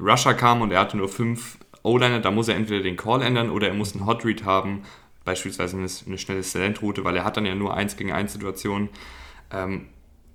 [0.01, 2.21] Rusher kamen und er hatte nur fünf O-Liner.
[2.21, 4.83] Da muss er entweder den Call ändern oder er muss einen Hot Read haben
[5.25, 8.89] beispielsweise eine, eine schnelle Slant-Route, weil er hat dann ja nur 1 gegen 1 Situationen.
[9.51, 9.87] Ähm,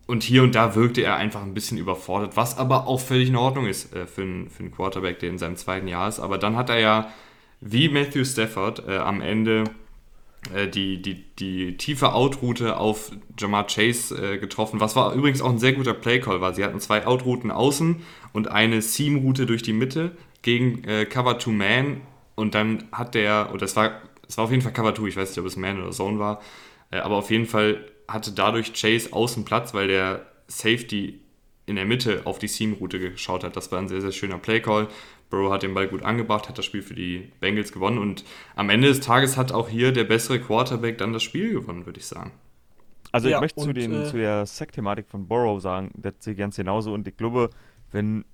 [0.07, 3.35] und hier und da wirkte er einfach ein bisschen überfordert, was aber auch völlig in
[3.35, 6.19] Ordnung ist äh, für, einen, für einen Quarterback, der in seinem zweiten Jahr ist.
[6.19, 7.13] Aber dann hat er ja,
[7.61, 9.65] wie Matthew Stafford, äh, am Ende
[10.55, 15.49] äh, die, die, die tiefe Outroute auf Jamar Chase äh, getroffen, was war übrigens auch
[15.49, 16.53] ein sehr guter Playcall war.
[16.53, 18.01] Sie hatten zwei Outrouten außen
[18.33, 22.01] und eine Seam-Route durch die Mitte gegen äh, Cover to Man
[22.35, 23.91] und dann hat der, oder es war
[24.29, 26.19] es war auf jeden Fall Cover 2, ich weiß nicht, ob es Man oder Zone
[26.19, 26.41] war,
[26.91, 31.19] äh, aber auf jeden Fall hatte dadurch Chase außen Platz, weil der Safety
[31.65, 33.55] in der Mitte auf die Seam-Route geschaut hat.
[33.55, 34.87] Das war ein sehr, sehr schöner Play-Call.
[35.29, 38.23] Burrow hat den Ball gut angebracht, hat das Spiel für die Bengals gewonnen und
[38.55, 41.99] am Ende des Tages hat auch hier der bessere Quarterback dann das Spiel gewonnen, würde
[41.99, 42.31] ich sagen.
[43.11, 46.13] Also ja, ich möchte und, zu, den, äh, zu der Sack-Thematik von Burrow sagen, das
[46.19, 47.51] sehe ich ganz genauso und ich glaube,
[47.91, 48.25] wenn,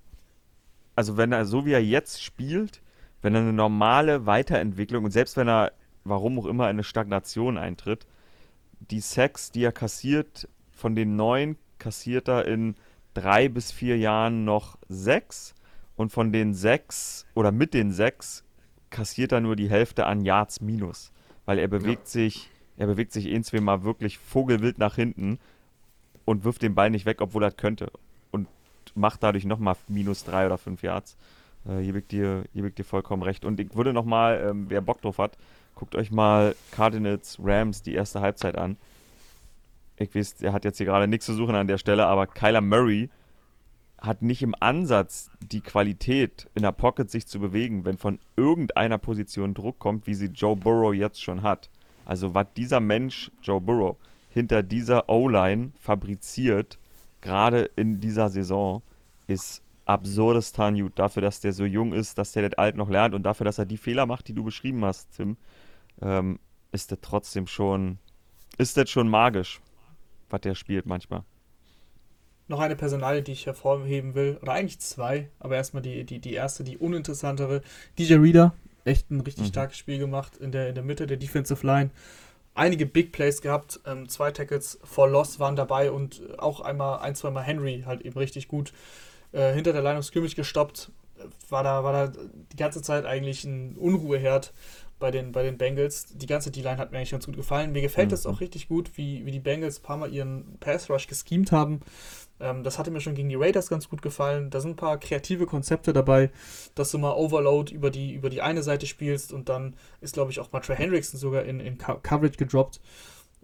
[0.96, 2.82] also wenn er so wie er jetzt spielt,
[3.22, 5.74] wenn er eine normale Weiterentwicklung und selbst wenn er,
[6.06, 8.08] warum auch immer, in eine Stagnation eintritt,
[8.80, 12.76] die Sacks, die er kassiert, von den neun kassiert er in
[13.14, 15.56] drei bis vier Jahren noch sechs
[15.96, 18.44] und von den sechs oder mit den sechs
[18.90, 21.12] kassiert er nur die Hälfte an Yards minus,
[21.46, 22.22] weil er bewegt ja.
[22.22, 25.40] sich, er bewegt sich ein, zwei Mal wirklich vogelwild nach hinten
[26.26, 27.92] und wirft den Ball nicht weg, obwohl er könnte
[28.32, 28.48] und
[28.94, 31.18] macht dadurch nochmal minus drei oder fünf Yards.
[31.68, 33.46] Äh, hier liegt dir, hier dir vollkommen recht.
[33.46, 35.38] Und ich würde nochmal, ähm, wer Bock drauf hat,
[35.76, 38.78] guckt euch mal Cardinals Rams die erste Halbzeit an
[39.98, 42.62] ich weiß, er hat jetzt hier gerade nichts zu suchen an der Stelle, aber Kyler
[42.62, 43.10] Murray
[43.98, 48.98] hat nicht im Ansatz die Qualität, in der Pocket sich zu bewegen, wenn von irgendeiner
[48.98, 51.70] Position Druck kommt, wie sie Joe Burrow jetzt schon hat.
[52.06, 53.96] Also was dieser Mensch, Joe Burrow,
[54.30, 56.78] hinter dieser O-Line fabriziert,
[57.22, 58.84] gerade in dieser Saison,
[59.28, 61.00] ist absurdes Tanjut.
[61.00, 63.58] Dafür, dass der so jung ist, dass der das alt noch lernt und dafür, dass
[63.58, 65.38] er die Fehler macht, die du beschrieben hast, Tim,
[66.02, 66.40] ähm,
[66.72, 68.00] ist das trotzdem schon,
[68.58, 69.62] ist das schon magisch
[70.30, 71.24] was der spielt manchmal.
[72.48, 76.34] Noch eine Personalie, die ich hervorheben will, oder eigentlich zwei, aber erstmal die, die, die
[76.34, 77.62] erste, die uninteressantere.
[77.98, 79.50] DJ Reader, echt ein richtig mhm.
[79.50, 81.90] starkes Spiel gemacht in der, in der Mitte der Defensive Line.
[82.54, 87.16] Einige Big Plays gehabt, ähm, zwei Tackles for Loss waren dabei und auch einmal, ein,
[87.16, 88.72] zweimal Henry halt eben richtig gut
[89.32, 90.92] äh, hinter der Line of Scrimmage gestoppt.
[91.50, 92.14] War da, war da
[92.52, 94.54] die ganze Zeit eigentlich ein Unruheherd
[95.00, 96.06] bei den, bei den Bengals.
[96.16, 97.72] Die ganze D-Line hat mir eigentlich ganz gut gefallen.
[97.72, 98.32] Mir gefällt es mhm.
[98.32, 101.82] auch richtig gut, wie, wie die Bengals ein paar Mal ihren Pass-Rush geschemt haben.
[102.40, 104.50] Ähm, das hatte mir schon gegen die Raiders ganz gut gefallen.
[104.50, 106.32] Da sind ein paar kreative Konzepte dabei,
[106.76, 110.32] dass du mal Overload über die, über die eine Seite spielst und dann ist, glaube
[110.32, 112.80] ich, auch mal Trey Hendrickson sogar in, in Coverage gedroppt.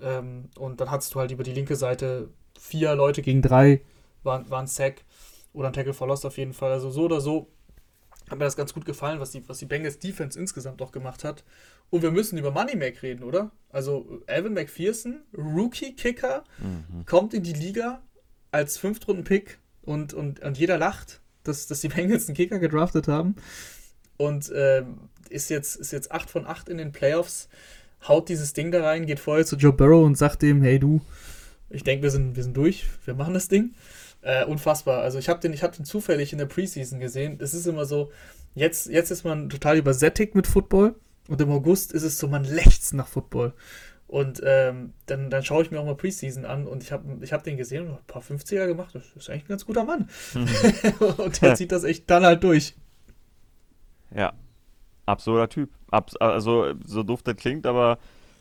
[0.02, 2.30] Ähm, und dann hattest du halt über die linke Seite
[2.60, 3.82] vier Leute gegen drei,
[4.24, 5.04] war, war ein Sack
[5.54, 6.72] oder ein Tackle for Lost auf jeden Fall.
[6.72, 7.48] Also so oder so
[8.32, 11.24] hat mir das ganz gut gefallen, was die, was die Bengals Defense insgesamt auch gemacht
[11.24, 11.44] hat.
[11.90, 13.52] Und wir müssen über Money Mac reden, oder?
[13.70, 17.06] Also Evan McPherson, Rookie-Kicker, mhm.
[17.06, 18.02] kommt in die Liga
[18.52, 23.36] als Fünftrunden-Pick und, und, und jeder lacht, dass, dass die Bengals einen Kicker gedraftet haben.
[24.18, 27.50] Und ähm, ist, jetzt, ist jetzt 8 von 8 in den Playoffs,
[28.08, 31.02] haut dieses Ding da rein, geht vorher zu Joe Burrow und sagt dem, hey du,
[31.70, 33.74] ich denke, wir sind, wir sind durch, wir machen das Ding.
[34.22, 35.02] Äh, unfassbar.
[35.02, 37.40] Also ich habe den, ich den zufällig in der Preseason gesehen.
[37.42, 38.12] Es ist immer so,
[38.54, 40.96] jetzt, jetzt ist man total übersättigt mit Football
[41.28, 43.54] und im August ist es so, man lechzt nach Football.
[44.08, 47.32] Und ähm, dann, dann schaue ich mir auch mal Preseason an und ich habe ich
[47.32, 48.94] hab den gesehen und ein paar 50er gemacht.
[48.94, 50.10] Das ist eigentlich ein ganz guter Mann.
[50.34, 50.48] Mhm.
[51.18, 52.76] und der zieht das echt dann halt durch.
[54.14, 54.34] Ja,
[55.06, 55.70] absurder Typ.
[55.90, 58.00] Abs also, so doof das klingt, aber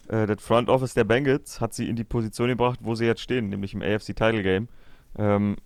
[0.08, 3.20] äh, das Front Office der Bengals hat sie in die Position gebracht, wo sie jetzt
[3.20, 4.68] stehen, nämlich im AFC Title Game.
[5.16, 5.56] Ähm,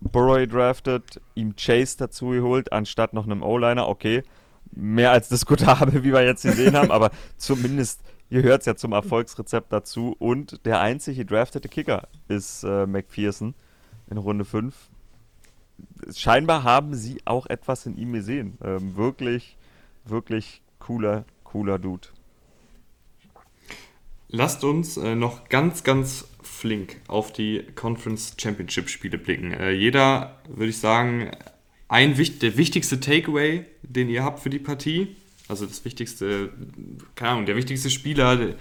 [0.00, 3.88] Burrow drafted, ihm Chase dazu geholt, anstatt noch einem O-Liner.
[3.88, 4.22] Okay,
[4.72, 8.00] mehr als diskutabel, wie wir jetzt gesehen haben, aber zumindest
[8.30, 10.14] gehört es ja zum Erfolgsrezept dazu.
[10.18, 13.54] Und der einzige draftete Kicker ist äh, McPherson
[14.10, 14.74] in Runde 5.
[16.14, 18.58] Scheinbar haben sie auch etwas in ihm gesehen.
[18.62, 19.56] Ähm, wirklich,
[20.04, 22.08] wirklich cooler, cooler Dude.
[24.28, 29.52] Lasst uns äh, noch ganz, ganz flink auf die Conference Championship Spiele blicken.
[29.52, 31.30] Äh, jeder, würde ich sagen,
[31.88, 35.16] ein der wichtigste Takeaway, den ihr habt für die Partie,
[35.48, 36.50] also das wichtigste,
[37.14, 38.54] keine Ahnung, der wichtigste Spieler,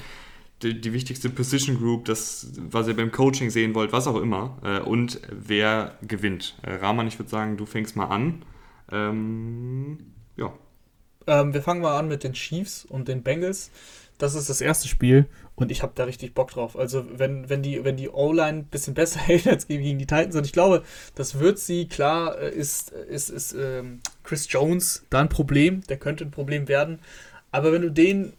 [0.62, 4.58] die, die wichtigste Position Group, das, was ihr beim Coaching sehen wollt, was auch immer,
[4.64, 6.56] äh, und wer gewinnt.
[6.62, 8.44] Äh, Rahman, ich würde sagen, du fängst mal an.
[8.92, 10.54] Ähm, ja.
[11.28, 13.72] Ähm, wir fangen mal an mit den Chiefs und den Bengals.
[14.18, 16.78] Das ist das erste Spiel und ich habe da richtig Bock drauf.
[16.78, 20.36] Also wenn, wenn die, wenn die O-Line ein bisschen besser hält als gegen die Titans
[20.36, 20.84] und ich glaube,
[21.16, 25.98] das wird sie, klar äh, ist, ist, ist ähm, Chris Jones da ein Problem, der
[25.98, 27.00] könnte ein Problem werden.
[27.52, 28.34] Aber wenn du den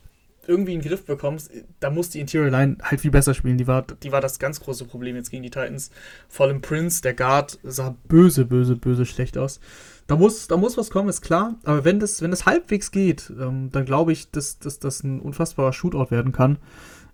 [0.48, 1.50] irgendwie in den Griff bekommst,
[1.80, 3.58] da muss die Interior Line halt viel besser spielen.
[3.58, 5.90] Die war, die war das ganz große Problem jetzt gegen die Titans.
[6.28, 9.60] Vor allem Prince, der Guard, sah böse, böse, böse schlecht aus.
[10.06, 11.56] Da muss, da muss was kommen, ist klar.
[11.64, 15.72] Aber wenn das, wenn das halbwegs geht, ähm, dann glaube ich, dass das ein unfassbarer
[15.72, 16.58] Shootout werden kann.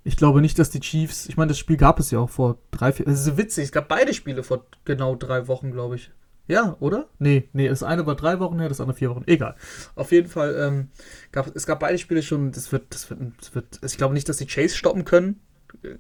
[0.05, 2.59] Ich glaube nicht, dass die Chiefs, ich meine, das Spiel gab es ja auch vor
[2.71, 6.11] drei, vier, es ist witzig, es gab beide Spiele vor genau drei Wochen, glaube ich.
[6.49, 7.07] Ja, oder?
[7.19, 9.23] Nee, nee, das eine war drei Wochen her, das andere vier Wochen.
[9.27, 9.55] Egal.
[9.95, 10.89] Auf jeden Fall, ähm,
[11.31, 14.29] gab, es gab beide Spiele schon, das wird, das wird, das wird, ich glaube nicht,
[14.29, 15.41] dass die Chase stoppen können.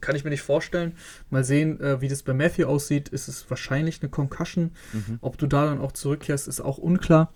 [0.00, 0.96] kann ich mir nicht vorstellen.
[1.30, 3.08] Mal sehen, äh, wie das bei Matthew aussieht.
[3.08, 4.72] Ist es wahrscheinlich eine Concussion.
[4.92, 5.18] Mhm.
[5.20, 7.32] Ob du da dann auch zurückkehrst, ist auch unklar.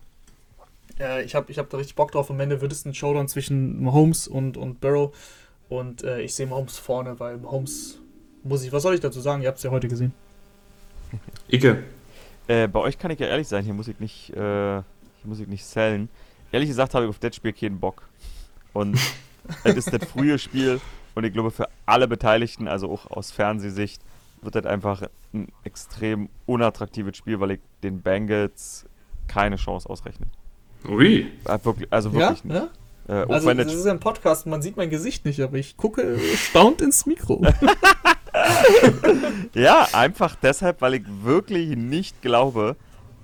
[0.98, 2.30] Äh, ich habe ich hab da richtig Bock drauf.
[2.30, 5.14] Am Ende wird es ein Showdown zwischen Mahomes und, und Burrow.
[5.68, 7.98] Und äh, ich sehe Mahomes vorne, weil Mahomes
[8.44, 9.42] muss ich, was soll ich dazu sagen?
[9.42, 10.12] Ihr habt es ja heute gesehen.
[11.48, 11.84] Icke.
[12.48, 14.84] Äh, bei euch kann ich ja ehrlich sein, hier muss ich nicht, äh, hier
[15.24, 16.08] muss ich nicht sellen.
[16.52, 18.08] Ehrlich gesagt habe ich auf das Spiel keinen Bock.
[18.72, 18.98] Und
[19.64, 20.80] es ist das frühe Spiel
[21.14, 24.00] und ich glaube für alle Beteiligten, also auch aus Fernsehsicht,
[24.42, 25.02] wird das einfach
[25.32, 28.86] ein extrem unattraktives Spiel, weil ich den Bengals
[29.26, 30.26] keine Chance ausrechne.
[30.88, 31.32] Ui.
[31.44, 31.74] Also
[32.12, 32.30] wirklich ja?
[32.30, 32.44] nicht.
[32.44, 32.68] Ja?
[33.08, 36.80] Äh, also das ist ein Podcast, man sieht mein Gesicht nicht, aber ich gucke staunt
[36.80, 37.42] ins Mikro.
[39.54, 42.76] ja, einfach deshalb, weil ich wirklich nicht glaube,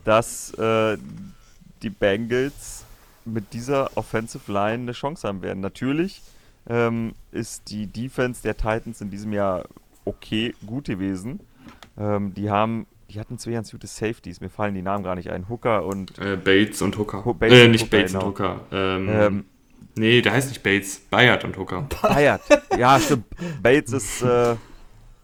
[0.04, 0.96] dass äh,
[1.82, 2.84] die Bengals
[3.24, 5.60] mit dieser Offensive Line eine Chance haben werden.
[5.60, 6.22] Natürlich
[6.68, 9.64] ähm, ist die Defense der Titans in diesem Jahr
[10.04, 11.40] okay, gut gewesen.
[11.98, 15.30] Ähm, die haben, die hatten zwei ganz gute Safeties, mir fallen die Namen gar nicht
[15.30, 15.48] ein.
[15.48, 16.18] Hooker und.
[16.18, 17.24] Äh, Bates und Hooker.
[17.24, 18.26] Ho Bates äh, nicht Hooker, Bates genau.
[18.26, 18.60] und Hooker.
[18.72, 19.44] Ähm, ähm,
[19.96, 21.00] nee, der heißt nicht Bates.
[21.10, 21.86] Bayard und Hooker.
[22.02, 22.42] Bayard.
[22.78, 23.24] Ja, stimmt.
[23.62, 24.22] Bates ist.
[24.22, 24.56] Äh,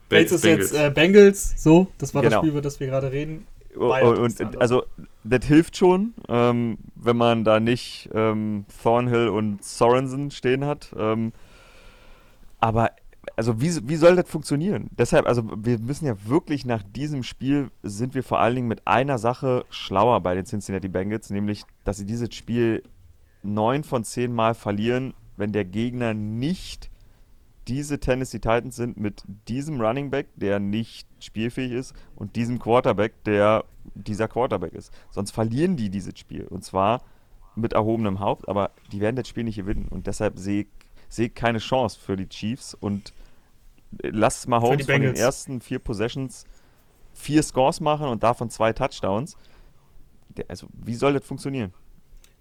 [0.08, 0.72] Bates ist Bengals.
[0.72, 2.36] jetzt äh, Bengals, so, das war genau.
[2.36, 3.46] das Spiel, über das wir gerade reden.
[3.76, 4.84] Bayern und, und also
[5.24, 10.94] das hilft schon, ähm, wenn man da nicht ähm, Thornhill und Sorensen stehen hat.
[10.98, 11.32] Ähm,
[12.60, 12.90] aber
[13.36, 14.88] also wie, wie soll das funktionieren?
[14.96, 18.86] Deshalb, also wir müssen ja wirklich nach diesem Spiel sind wir vor allen Dingen mit
[18.86, 22.82] einer Sache schlauer bei den Cincinnati Bengals, nämlich, dass sie dieses Spiel
[23.42, 26.90] neun von zehn Mal verlieren, wenn der Gegner nicht
[27.68, 33.22] diese Tennessee Titans sind mit diesem Running Back, der nicht spielfähig ist, und diesem Quarterback,
[33.24, 33.64] der
[33.94, 34.92] dieser Quarterback ist.
[35.10, 36.46] Sonst verlieren die dieses Spiel.
[36.46, 37.02] Und zwar
[37.54, 39.86] mit erhobenem Haupt, aber die werden das Spiel nicht gewinnen.
[39.88, 40.68] Und deshalb sehe ich,
[41.08, 42.74] seh keine Chance für die Chiefs.
[42.74, 43.12] Und
[44.02, 46.46] lass mal Holmes von den ersten vier Possessions
[47.12, 49.36] vier Scores machen und davon zwei Touchdowns.
[50.46, 51.72] Also, wie soll das funktionieren?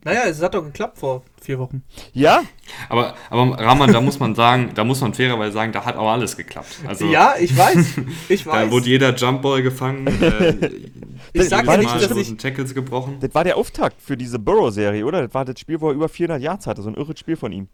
[0.08, 1.84] Naja, es hat doch geklappt vor vier Wochen.
[2.14, 2.42] Ja?
[2.88, 6.10] Aber, aber Rahman, da muss man sagen, da muss man fairerweise sagen, da hat auch
[6.10, 6.80] alles geklappt.
[6.88, 7.96] Also, ja, ich weiß.
[8.30, 8.66] Ich weiß.
[8.68, 10.08] da wurde jeder Jumpball gefangen.
[11.34, 12.38] Äh, ich sag ja nicht, dass ich...
[12.38, 13.18] Tackles gebrochen.
[13.20, 15.24] Das war der Auftakt für diese Burrow-Serie, oder?
[15.24, 16.82] Das war das Spiel, wo er über 400 Yards hatte.
[16.82, 17.68] So ein irres Spiel von ihm.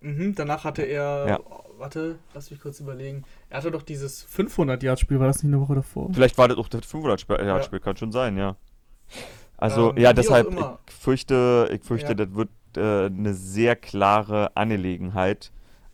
[0.00, 1.26] Mhm, danach hatte er...
[1.26, 1.40] Ja.
[1.78, 3.24] warte, lass mich kurz überlegen.
[3.50, 6.10] Er hatte doch dieses 500-Yard-Spiel, war das nicht eine Woche davor?
[6.12, 7.84] Vielleicht war das auch das 500-Yard-Spiel, ja.
[7.84, 8.56] kann schon sein, ja.
[9.62, 12.14] Also, ähm, ja, deshalb, ich fürchte, ich fürchte, ja.
[12.14, 15.52] das wird äh, eine sehr klare Angelegenheit.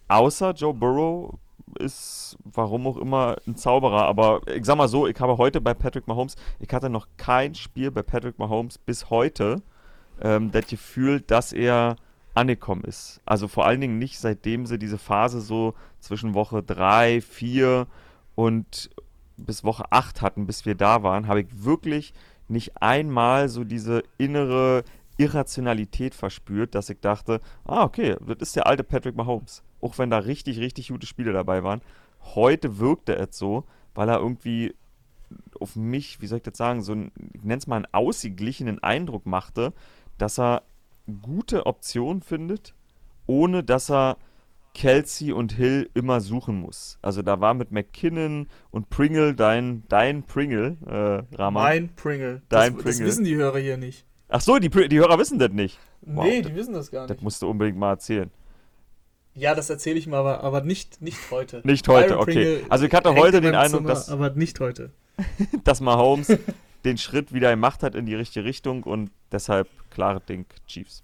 [0.08, 1.34] Außer Joe Burrow
[1.78, 4.06] ist, warum auch immer, ein Zauberer.
[4.06, 7.54] Aber ich sag mal so, ich habe heute bei Patrick Mahomes, ich hatte noch kein
[7.54, 9.60] Spiel bei Patrick Mahomes bis heute,
[10.22, 11.96] ähm, das Gefühl, dass er
[12.32, 13.20] angekommen ist.
[13.26, 17.86] Also vor allen Dingen nicht, seitdem sie diese Phase so zwischen Woche 3, 4
[18.34, 18.88] und
[19.36, 22.14] bis Woche 8 hatten, bis wir da waren, habe ich wirklich
[22.48, 24.84] nicht einmal so diese innere
[25.18, 29.62] Irrationalität verspürt, dass ich dachte, ah, okay, das ist der alte Patrick Mahomes.
[29.80, 31.82] Auch wenn da richtig, richtig gute Spiele dabei waren.
[32.34, 34.74] Heute wirkte es so, weil er irgendwie
[35.60, 38.82] auf mich, wie soll ich das sagen, so ein, ich nenne es mal einen ausgeglichenen
[38.82, 39.72] Eindruck machte,
[40.16, 40.62] dass er
[41.22, 42.74] gute Optionen findet,
[43.26, 44.18] ohne dass er
[44.78, 47.00] Kelsey und Hill immer suchen muss.
[47.02, 51.64] Also da war mit McKinnon und Pringle dein, dein Pringle, äh, Rahman.
[51.64, 52.42] Mein Pringle.
[52.48, 52.98] Dein das, Pringle.
[53.00, 54.06] Das wissen die Hörer hier nicht.
[54.28, 55.80] Ach so, die, die Hörer wissen das nicht.
[56.02, 57.16] Wow, nee, die das, wissen das gar nicht.
[57.16, 58.30] Das musst du unbedingt mal erzählen.
[59.34, 61.60] Ja, das erzähle ich mal, aber, aber nicht, nicht heute.
[61.64, 62.32] Nicht heute, Byron okay.
[62.32, 64.08] Pringle also ich hatte heute den Eindruck, Zimmer, dass...
[64.10, 64.92] Aber nicht heute.
[65.64, 66.38] dass Mahomes
[66.84, 71.02] den Schritt wieder gemacht hat in die richtige Richtung und deshalb klare Ding Chiefs.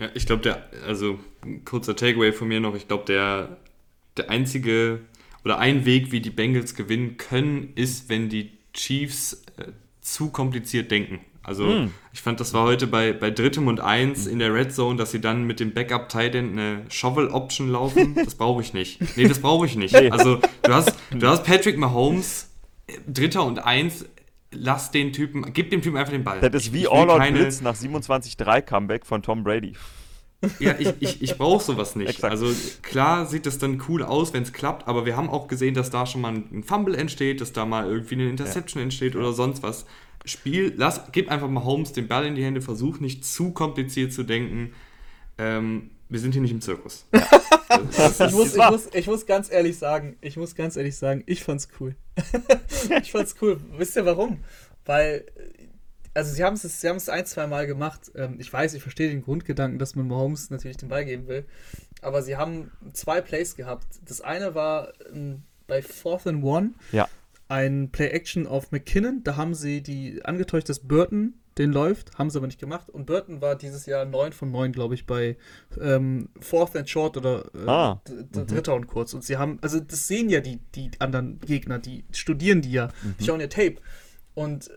[0.00, 1.20] Ja, ich glaube, der, also
[1.64, 3.58] kurzer Takeaway von mir noch, ich glaube, der,
[4.16, 5.00] der einzige
[5.44, 10.90] oder ein Weg, wie die Bengals gewinnen können, ist, wenn die Chiefs äh, zu kompliziert
[10.90, 11.20] denken.
[11.42, 11.90] Also mm.
[12.12, 15.10] ich fand, das war heute bei, bei drittem und eins in der Red Zone, dass
[15.10, 18.14] sie dann mit dem Backup Titan eine Shovel Option laufen.
[18.24, 19.00] Das brauche ich nicht.
[19.16, 19.94] Nee, das brauche ich nicht.
[20.12, 22.50] Also du hast, du hast Patrick Mahomes,
[22.86, 24.04] äh, dritter und eins,
[24.52, 26.40] lass den Typen, gib dem Typen einfach den Ball.
[26.40, 29.74] Das ist wie All Out Blitz nach 27-3 Comeback von Tom Brady.
[30.58, 32.08] Ja, ich, ich, ich brauche sowas nicht.
[32.08, 32.30] Exakt.
[32.30, 32.50] Also
[32.82, 35.90] klar sieht das dann cool aus, wenn es klappt, aber wir haben auch gesehen, dass
[35.90, 38.84] da schon mal ein Fumble entsteht, dass da mal irgendwie eine Interception ja.
[38.84, 39.84] entsteht oder sonst was.
[40.24, 44.12] Spiel, lass, gib einfach mal Holmes den Ball in die Hände, versuch nicht zu kompliziert
[44.12, 44.72] zu denken.
[45.38, 47.06] Ähm, wir sind hier nicht im Zirkus.
[47.14, 47.26] Ja.
[48.26, 51.44] ich, muss, ich, muss, ich muss ganz ehrlich sagen, ich muss ganz ehrlich sagen, ich
[51.44, 51.94] fand's cool.
[53.02, 53.60] ich fand's cool.
[53.76, 54.42] Wisst ihr warum?
[54.84, 55.24] Weil,
[56.12, 58.10] also sie haben es sie ein, zwei Mal gemacht.
[58.16, 61.44] Ähm, ich weiß, ich verstehe den Grundgedanken, dass man Mahomes natürlich den Ball geben will.
[62.02, 63.86] Aber sie haben zwei Plays gehabt.
[64.04, 66.72] Das eine war ein bei Fourth and One.
[66.90, 67.08] Ja.
[67.48, 69.22] Ein Play-Action auf McKinnon.
[69.22, 72.88] Da haben sie die angetäuscht, dass Burton den läuft, haben sie aber nicht gemacht.
[72.88, 75.36] Und Burton war dieses Jahr 9 von 9, glaube ich, bei
[75.80, 78.02] ähm, Fourth and Short oder äh, ah.
[78.08, 78.46] mhm.
[78.46, 79.12] Dritter und Kurz.
[79.12, 82.88] Und sie haben, also das sehen ja die, die anderen Gegner, die studieren die ja,
[83.02, 83.14] mhm.
[83.20, 83.76] die schauen ja Tape.
[84.34, 84.70] Und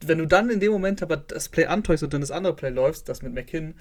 [0.00, 2.70] wenn du dann in dem Moment aber das Play antäuscht und dann das andere Play
[2.70, 3.74] läufst, das mit McKinn,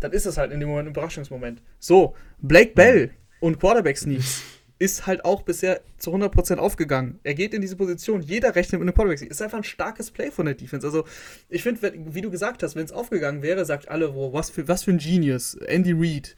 [0.00, 1.62] dann ist das halt in dem Moment ein Überraschungsmoment.
[1.78, 4.42] So, Blake Bell und Quarterback Sneaks
[4.82, 7.20] ist halt auch bisher zu 100% aufgegangen.
[7.22, 9.30] Er geht in diese Position, jeder rechnet mit einem Quarterback.
[9.30, 10.84] Ist einfach ein starkes Play von der Defense.
[10.84, 11.04] Also,
[11.48, 14.66] ich finde, wie du gesagt hast, wenn es aufgegangen wäre, sagt alle, wo, was, für,
[14.66, 16.34] was für ein Genius, Andy Reid.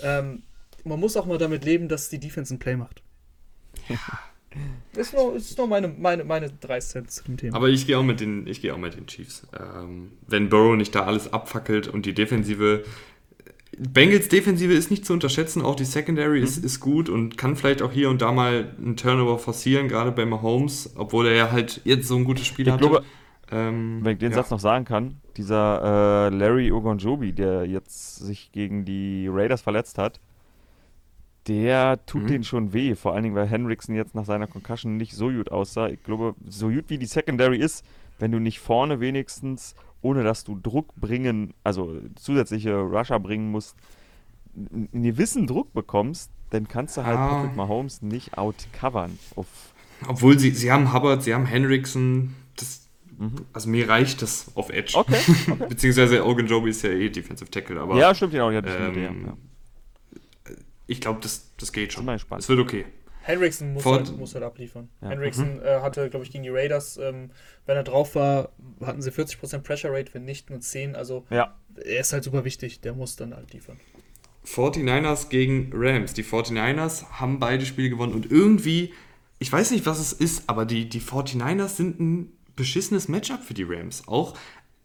[0.00, 0.44] Ähm,
[0.84, 3.02] man muss auch mal damit leben, dass die Defense ein Play macht.
[3.88, 3.98] Ja.
[4.92, 7.56] Das ist nur, das ist nur meine, meine, meine drei Cent zu dem Thema.
[7.56, 9.44] Aber ich gehe auch mit den, ich gehe auch mit den Chiefs.
[9.58, 12.84] Ähm, wenn Burrow nicht da alles abfackelt und die Defensive.
[13.78, 16.44] Bengals Defensive ist nicht zu unterschätzen, auch die Secondary mhm.
[16.44, 20.12] ist, ist gut und kann vielleicht auch hier und da mal einen Turnover forcieren, gerade
[20.12, 22.82] bei Mahomes, obwohl er ja halt jetzt so ein gutes Spiel hat.
[23.50, 24.36] Ähm, wenn ich den ja.
[24.36, 29.96] Satz noch sagen kann, dieser äh, Larry Ogonjobi, der jetzt sich gegen die Raiders verletzt
[29.96, 30.20] hat,
[31.46, 32.26] der tut mhm.
[32.26, 32.94] den schon weh.
[32.94, 35.88] Vor allen Dingen, weil Henriksen jetzt nach seiner Concussion nicht so gut aussah.
[35.88, 37.84] Ich glaube, so gut wie die Secondary ist,
[38.18, 43.76] wenn du nicht vorne wenigstens, ohne dass du Druck bringen, also zusätzliche Rusher bringen musst,
[44.54, 47.28] einen gewissen Druck bekommst, dann kannst du halt ah.
[47.28, 49.18] Patrick Mahomes nicht outcovern.
[50.06, 52.88] Obwohl sie, sie haben Hubbard, sie haben Henriksen, das,
[53.18, 53.32] mhm.
[53.52, 54.96] also mir reicht das auf Edge.
[54.96, 55.20] Okay,
[55.50, 55.66] okay.
[55.68, 57.96] Beziehungsweise Ogunjobi ist ja eh Defensive Tackle, aber.
[57.96, 58.50] Ja, stimmt ja auch.
[58.50, 59.36] Ja, ähm, ja
[60.88, 62.08] ich glaube, das, das geht schon.
[62.08, 62.86] Es wird okay.
[63.28, 64.88] Henriksen muss, halt, muss halt abliefern.
[65.02, 65.10] Ja.
[65.10, 65.62] Henriksen mhm.
[65.62, 67.30] äh, hatte, glaube ich, gegen die Raiders, ähm,
[67.66, 68.52] wenn er drauf war,
[68.82, 70.96] hatten sie 40% Pressure Rate, wenn nicht nur 10.
[70.96, 71.54] Also ja.
[71.76, 73.78] er ist halt super wichtig, der muss dann halt liefern.
[74.46, 76.14] 49ers gegen Rams.
[76.14, 78.94] Die 49ers haben beide Spiele gewonnen und irgendwie,
[79.38, 83.52] ich weiß nicht, was es ist, aber die, die 49ers sind ein beschissenes Matchup für
[83.54, 84.08] die Rams.
[84.08, 84.38] Auch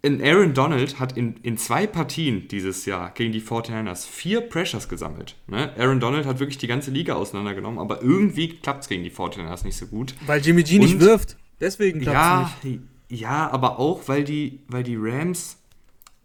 [0.05, 5.37] Aaron Donald hat in, in zwei Partien dieses Jahr gegen die 49ers vier Pressures gesammelt.
[5.47, 5.71] Ne?
[5.77, 9.63] Aaron Donald hat wirklich die ganze Liga auseinandergenommen, aber irgendwie klappt es gegen die 49ers
[9.63, 10.13] nicht so gut.
[10.25, 11.37] Weil Jimmy G Und, nicht wirft.
[11.61, 12.81] Deswegen klappt es ja, nicht.
[13.09, 15.57] Ja, aber auch, weil die, weil die Rams,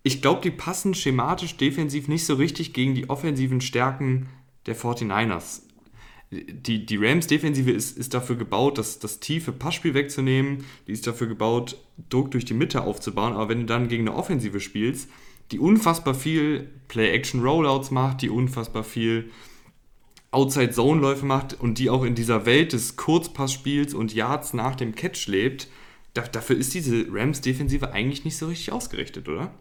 [0.03, 4.29] ich glaube, die passen schematisch defensiv nicht so richtig gegen die offensiven Stärken
[4.67, 5.63] der 49ers
[6.31, 10.65] die, die Rams-Defensive ist, ist dafür gebaut, das, das tiefe Passspiel wegzunehmen.
[10.87, 11.77] Die ist dafür gebaut,
[12.11, 13.33] Druck durch die Mitte aufzubauen.
[13.33, 15.09] Aber wenn du dann gegen eine Offensive spielst,
[15.51, 19.31] die unfassbar viel Play-Action-Rollouts macht, die unfassbar viel
[20.31, 25.27] Outside-Zone-Läufe macht und die auch in dieser Welt des Kurzpassspiels und Yards nach dem Catch
[25.27, 25.69] lebt,
[26.13, 29.55] da, dafür ist diese Rams-Defensive eigentlich nicht so richtig ausgerichtet, oder?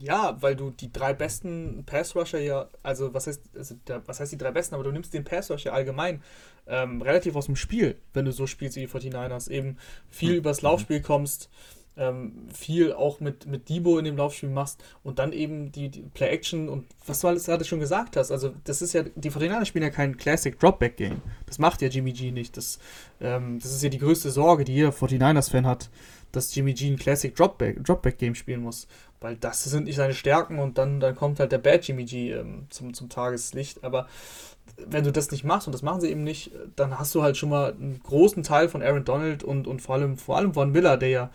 [0.00, 4.30] Ja, weil du die drei besten Pass-Rusher ja, also was heißt, also der, was heißt
[4.30, 6.22] die drei besten, aber du nimmst den Pass-Rusher allgemein
[6.68, 9.50] ähm, relativ aus dem Spiel, wenn du so spielst wie die 49ers.
[9.50, 9.76] Eben
[10.08, 10.38] viel mhm.
[10.38, 11.50] übers Laufspiel kommst,
[11.96, 16.02] ähm, viel auch mit, mit Debo in dem Laufspiel machst und dann eben die, die
[16.02, 18.30] Play-Action und was du alles gerade schon gesagt hast.
[18.30, 21.20] Also, das ist ja, die 49ers spielen ja kein Classic Dropback-Game.
[21.46, 22.56] Das macht ja Jimmy G nicht.
[22.56, 22.78] Das,
[23.20, 25.90] ähm, das ist ja die größte Sorge, die jeder 49ers-Fan hat,
[26.32, 28.86] dass Jimmy G ein Classic Dropback-Game Dropback spielen muss
[29.20, 32.32] weil das sind nicht seine Stärken und dann, dann kommt halt der Bad Jimmy G
[32.32, 33.82] ähm, zum, zum Tageslicht.
[33.82, 34.06] Aber
[34.76, 37.36] wenn du das nicht machst, und das machen sie eben nicht, dann hast du halt
[37.36, 40.70] schon mal einen großen Teil von Aaron Donald und, und vor allem vor allem von
[40.70, 41.30] Miller, der ja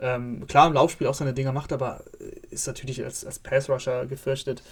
[0.00, 2.04] ähm, klar im Laufspiel auch seine Dinger macht, aber
[2.50, 4.62] ist natürlich als, als Pass-Rusher gefürchtet.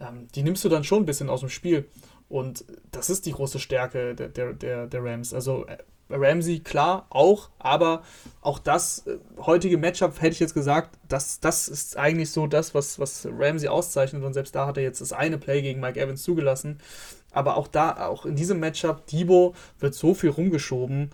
[0.00, 1.86] Ähm, die nimmst du dann schon ein bisschen aus dem Spiel.
[2.28, 5.32] Und das ist die große Stärke der, der, der, der Rams.
[5.32, 5.78] Also äh,
[6.08, 8.02] Ramsey, klar, auch, aber
[8.40, 12.74] auch das äh, heutige Matchup hätte ich jetzt gesagt, das, das ist eigentlich so das,
[12.74, 16.00] was, was Ramsey auszeichnet und selbst da hat er jetzt das eine Play gegen Mike
[16.00, 16.78] Evans zugelassen.
[17.32, 21.10] Aber auch da, auch in diesem Matchup, Debo wird so viel rumgeschoben.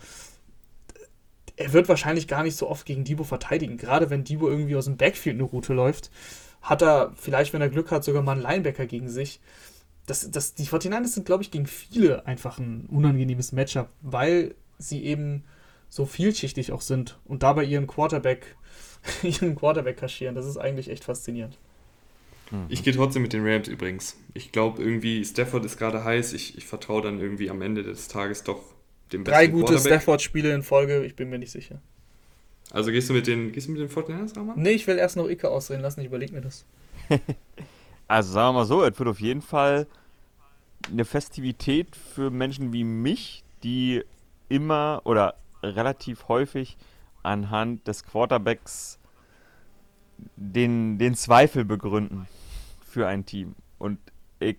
[1.57, 3.77] Er wird wahrscheinlich gar nicht so oft gegen Debo verteidigen.
[3.77, 6.11] Gerade wenn Debo irgendwie aus dem Backfield eine Route läuft,
[6.61, 9.41] hat er vielleicht, wenn er Glück hat, sogar mal einen Linebacker gegen sich.
[10.07, 15.05] Das, das, die 49ers sind, glaube ich, gegen viele einfach ein unangenehmes Matchup, weil sie
[15.05, 15.45] eben
[15.89, 18.57] so vielschichtig auch sind und dabei ihren Quarterback,
[19.23, 20.35] ihren Quarterback kaschieren.
[20.35, 21.59] Das ist eigentlich echt faszinierend.
[22.69, 24.17] Ich gehe trotzdem mit den Rams übrigens.
[24.35, 26.35] Ich glaube irgendwie, Stafford ist gerade heiß.
[26.35, 28.63] Ich, ich vertraue dann irgendwie am Ende des Tages doch
[29.13, 31.81] dem besten Drei gute Stafford-Spiele in Folge, ich bin mir nicht sicher.
[32.71, 34.59] Also gehst du mit den, gehst du mit den Fortinanders, Rahman?
[34.59, 36.65] Nee, ich will erst noch Icke ausreden lassen, ich überlege mir das.
[38.09, 39.87] also sagen wir mal so, es wird auf jeden Fall
[40.91, 44.03] eine Festivität für Menschen wie mich, die
[44.49, 46.77] immer oder relativ häufig
[47.23, 48.99] anhand des Quarterbacks
[50.37, 52.27] den, den Zweifel begründen
[52.85, 53.55] für ein Team.
[53.79, 53.99] Und
[54.39, 54.59] ich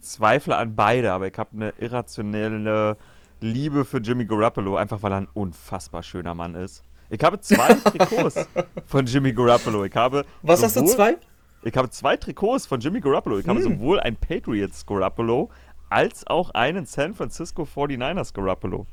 [0.00, 2.96] zweifle an beide, aber ich habe eine irrationelle
[3.40, 6.82] Liebe für Jimmy Garoppolo, einfach weil er ein unfassbar schöner Mann ist.
[7.10, 8.46] Ich habe zwei Trikots
[8.86, 9.84] von Jimmy Garoppolo.
[9.84, 11.16] Ich habe Was hast du, zwei?
[11.62, 13.38] Ich habe zwei Trikots von Jimmy Garoppolo.
[13.38, 13.50] Ich hm.
[13.50, 15.50] habe sowohl ein Patriots Garoppolo
[15.94, 18.86] als auch einen San Francisco 49ers Garoppolo.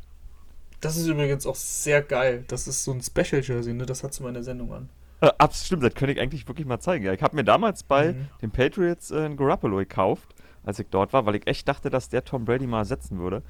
[0.81, 2.45] Das ist übrigens auch sehr geil.
[2.47, 3.87] Das ist so ein Special Jersey, ne?
[3.87, 4.89] Das hat du meine Sendung an.
[5.19, 7.03] Äh, absolut, stimmt, das könnte ich eigentlich wirklich mal zeigen.
[7.03, 8.27] Ja, ich habe mir damals bei mhm.
[8.43, 12.09] den Patriots äh, einen Garoppolo gekauft, als ich dort war, weil ich echt dachte, dass
[12.09, 13.41] der Tom Brady mal ersetzen würde.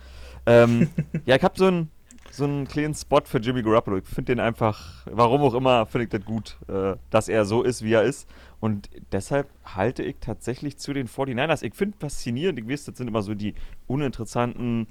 [0.45, 0.89] Ähm,
[1.25, 1.91] ja, ich habe so einen
[2.31, 3.97] so einen kleinen Spot für Jimmy Garoppolo.
[3.97, 7.63] Ich finde den einfach, warum auch immer, finde ich das gut, äh, dass er so
[7.63, 8.27] ist, wie er ist.
[8.59, 11.63] Und deshalb halte ich tatsächlich zu den 49ers.
[11.63, 13.55] Ich finde faszinierend, ich weiß, das sind immer so die
[13.87, 14.87] uninteressanten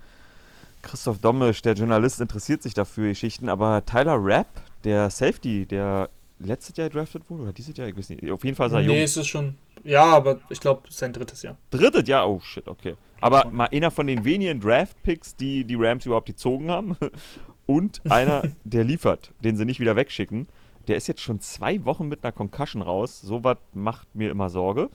[0.83, 4.49] Christoph Dommisch, der Journalist, interessiert sich dafür Geschichten, aber Tyler Rapp,
[4.85, 6.09] der Safety, der
[6.41, 8.87] letztes Jahr gedraftet wurde, oder dieses Jahr, ich weiß nicht, auf jeden Fall er nee,
[8.87, 8.97] jung.
[8.97, 11.57] Nee, ist es schon, ja, aber ich glaube, sein drittes Jahr.
[11.71, 12.29] Drittes Jahr?
[12.29, 12.97] Oh shit, okay.
[13.21, 16.97] Aber mal einer von den wenigen Draft-Picks, die die Rams überhaupt gezogen haben
[17.67, 20.49] und einer, der liefert, den sie nicht wieder wegschicken.
[20.89, 23.21] Der ist jetzt schon zwei Wochen mit einer Concussion raus.
[23.21, 24.89] Sowas macht mir immer Sorge.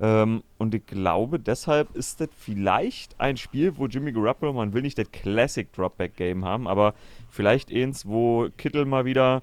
[0.00, 4.82] Ähm, und ich glaube, deshalb ist das vielleicht ein Spiel, wo Jimmy Garoppolo, man will
[4.82, 6.94] nicht das Classic Dropback-Game haben, aber
[7.30, 9.42] vielleicht eins, wo Kittel mal wieder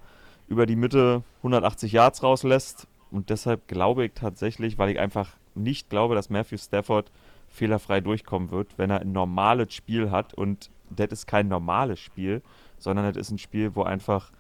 [0.49, 2.87] über die Mitte 180 Yards rauslässt.
[3.11, 7.11] Und deshalb glaube ich tatsächlich, weil ich einfach nicht glaube, dass Matthew Stafford
[7.47, 10.33] fehlerfrei durchkommen wird, wenn er ein normales Spiel hat.
[10.33, 12.41] Und das ist kein normales Spiel,
[12.77, 14.31] sondern das ist ein Spiel, wo einfach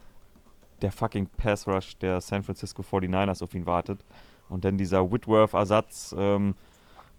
[0.81, 4.03] der fucking Pass Rush der San Francisco 49ers auf ihn wartet.
[4.49, 6.55] Und dann dieser Whitworth-Ersatz, ähm,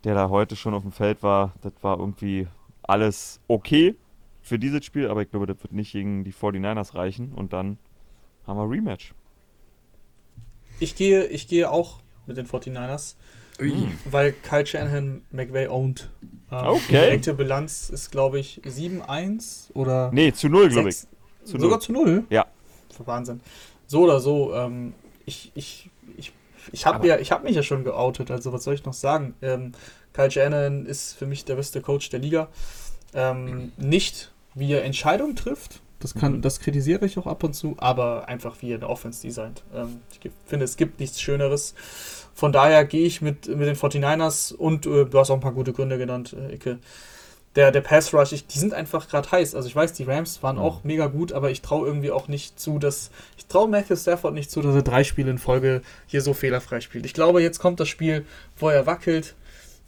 [0.04, 2.48] der da heute schon auf dem Feld war, das war irgendwie
[2.82, 3.96] alles okay
[4.40, 7.32] für dieses Spiel, aber ich glaube, das wird nicht gegen die 49ers reichen.
[7.32, 7.78] Und dann
[8.46, 9.14] haben wir Rematch.
[10.78, 13.14] Ich gehe, ich gehe auch mit den 49ers.
[13.60, 13.72] Ui.
[14.06, 16.08] Weil Kyle Shanahan McVay owned.
[16.50, 16.80] Ähm, okay.
[16.88, 20.10] Die direkte Bilanz ist, glaube ich, 7-1 oder.
[20.12, 20.96] Nee, zu 0, glaube ich.
[21.44, 21.80] Zu sogar 0.
[21.80, 22.24] zu 0?
[22.30, 22.46] Ja.
[23.06, 23.40] Wahnsinn.
[23.86, 26.32] So oder so, ähm, ich, ich, ich,
[26.72, 29.34] ich habe ja, hab mich ja schon geoutet, also was soll ich noch sagen?
[29.42, 29.72] Ähm,
[30.12, 32.48] Kyle Shanahan ist für mich der beste Coach der Liga.
[33.14, 36.42] Ähm, nicht, wie er Entscheidungen trifft, das, kann, mhm.
[36.42, 39.62] das kritisiere ich auch ab und zu, aber einfach wie eine Offense designt.
[39.74, 41.74] Ähm, ich finde, es gibt nichts Schöneres.
[42.34, 45.52] Von daher gehe ich mit, mit den 49ers und äh, du hast auch ein paar
[45.52, 46.78] gute Gründe genannt, äh, Icke.
[47.56, 49.54] Der, der Pass Rush, ich, die sind einfach gerade heiß.
[49.56, 50.62] Also ich weiß, die Rams waren mhm.
[50.62, 53.10] auch mega gut, aber ich traue irgendwie auch nicht zu, dass.
[53.36, 56.80] Ich traue Matthew Stafford nicht zu, dass er drei Spiele in Folge hier so fehlerfrei
[56.80, 57.04] spielt.
[57.04, 58.24] Ich glaube, jetzt kommt das Spiel,
[58.56, 59.34] wo er wackelt.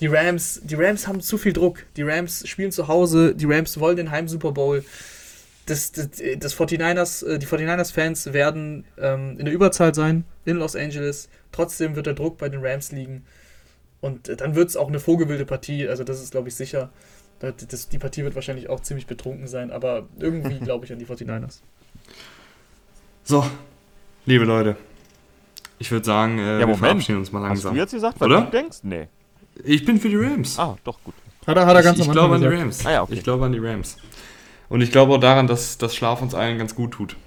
[0.01, 1.85] Die Rams, die Rams haben zu viel Druck.
[1.97, 4.85] Die Rams spielen zu Hause, die Rams wollen den Heim Super Bowl
[5.67, 10.77] das, das, das 49ers, äh, die 49ers-Fans werden ähm, in der Überzahl sein in Los
[10.77, 11.29] Angeles.
[11.53, 13.25] Trotzdem wird der Druck bei den Rams liegen.
[14.01, 15.89] Und äh, dann wird es auch eine vogelwilde Partie.
[15.89, 16.91] Also, das ist, glaube ich, sicher.
[17.41, 19.71] Das, die Partie wird wahrscheinlich auch ziemlich betrunken sein.
[19.71, 21.61] Aber irgendwie glaube ich an die 49ers.
[23.25, 23.47] So,
[24.27, 24.77] liebe Leute.
[25.79, 27.71] Ich würde sagen, äh, ja, wir verabschieden uns mal langsam.
[27.71, 28.43] Hast du jetzt gesagt, was Oder?
[28.43, 28.79] du denkst?
[28.83, 29.09] Nee.
[29.65, 30.59] Ich bin für die Rams.
[30.59, 31.15] Ah, doch, gut.
[31.47, 32.87] Hat er, hat er ganz ich, ich glaube an die Rams.
[32.87, 33.15] Ah, ja, okay.
[33.15, 33.97] Ich glaube an die Rams.
[34.73, 37.17] Und ich glaube auch daran, dass das Schlaf uns allen ganz gut tut.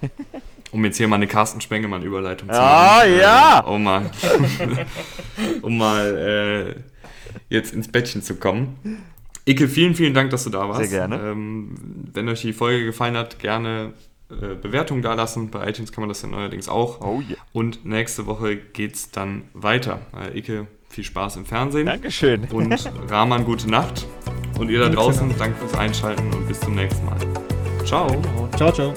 [0.72, 3.00] Um jetzt hier mal eine Carsten Spengemann-Überleitung zu ah, machen.
[3.00, 3.60] Ah, ja!
[3.64, 4.10] Äh, um mal,
[5.62, 6.80] um mal äh,
[7.48, 8.76] jetzt ins Bettchen zu kommen.
[9.46, 10.90] Icke, vielen, vielen Dank, dass du da warst.
[10.90, 11.30] Sehr gerne.
[11.30, 11.74] Ähm,
[12.12, 13.92] wenn euch die Folge gefallen hat, gerne
[14.28, 15.50] äh, Bewertung dalassen.
[15.50, 17.00] Bei iTunes kann man das ja neuerdings auch.
[17.00, 17.38] Oh yeah.
[17.52, 20.00] Und nächste Woche geht es dann weiter.
[20.20, 21.86] Äh, Icke, viel Spaß im Fernsehen.
[21.86, 22.44] Dankeschön.
[22.50, 24.04] Und Rahman, gute Nacht.
[24.58, 27.18] Und ihr da draußen, danke fürs Einschalten und bis zum nächsten Mal.
[27.84, 28.08] Ciao.
[28.56, 28.94] Ciao, ciao.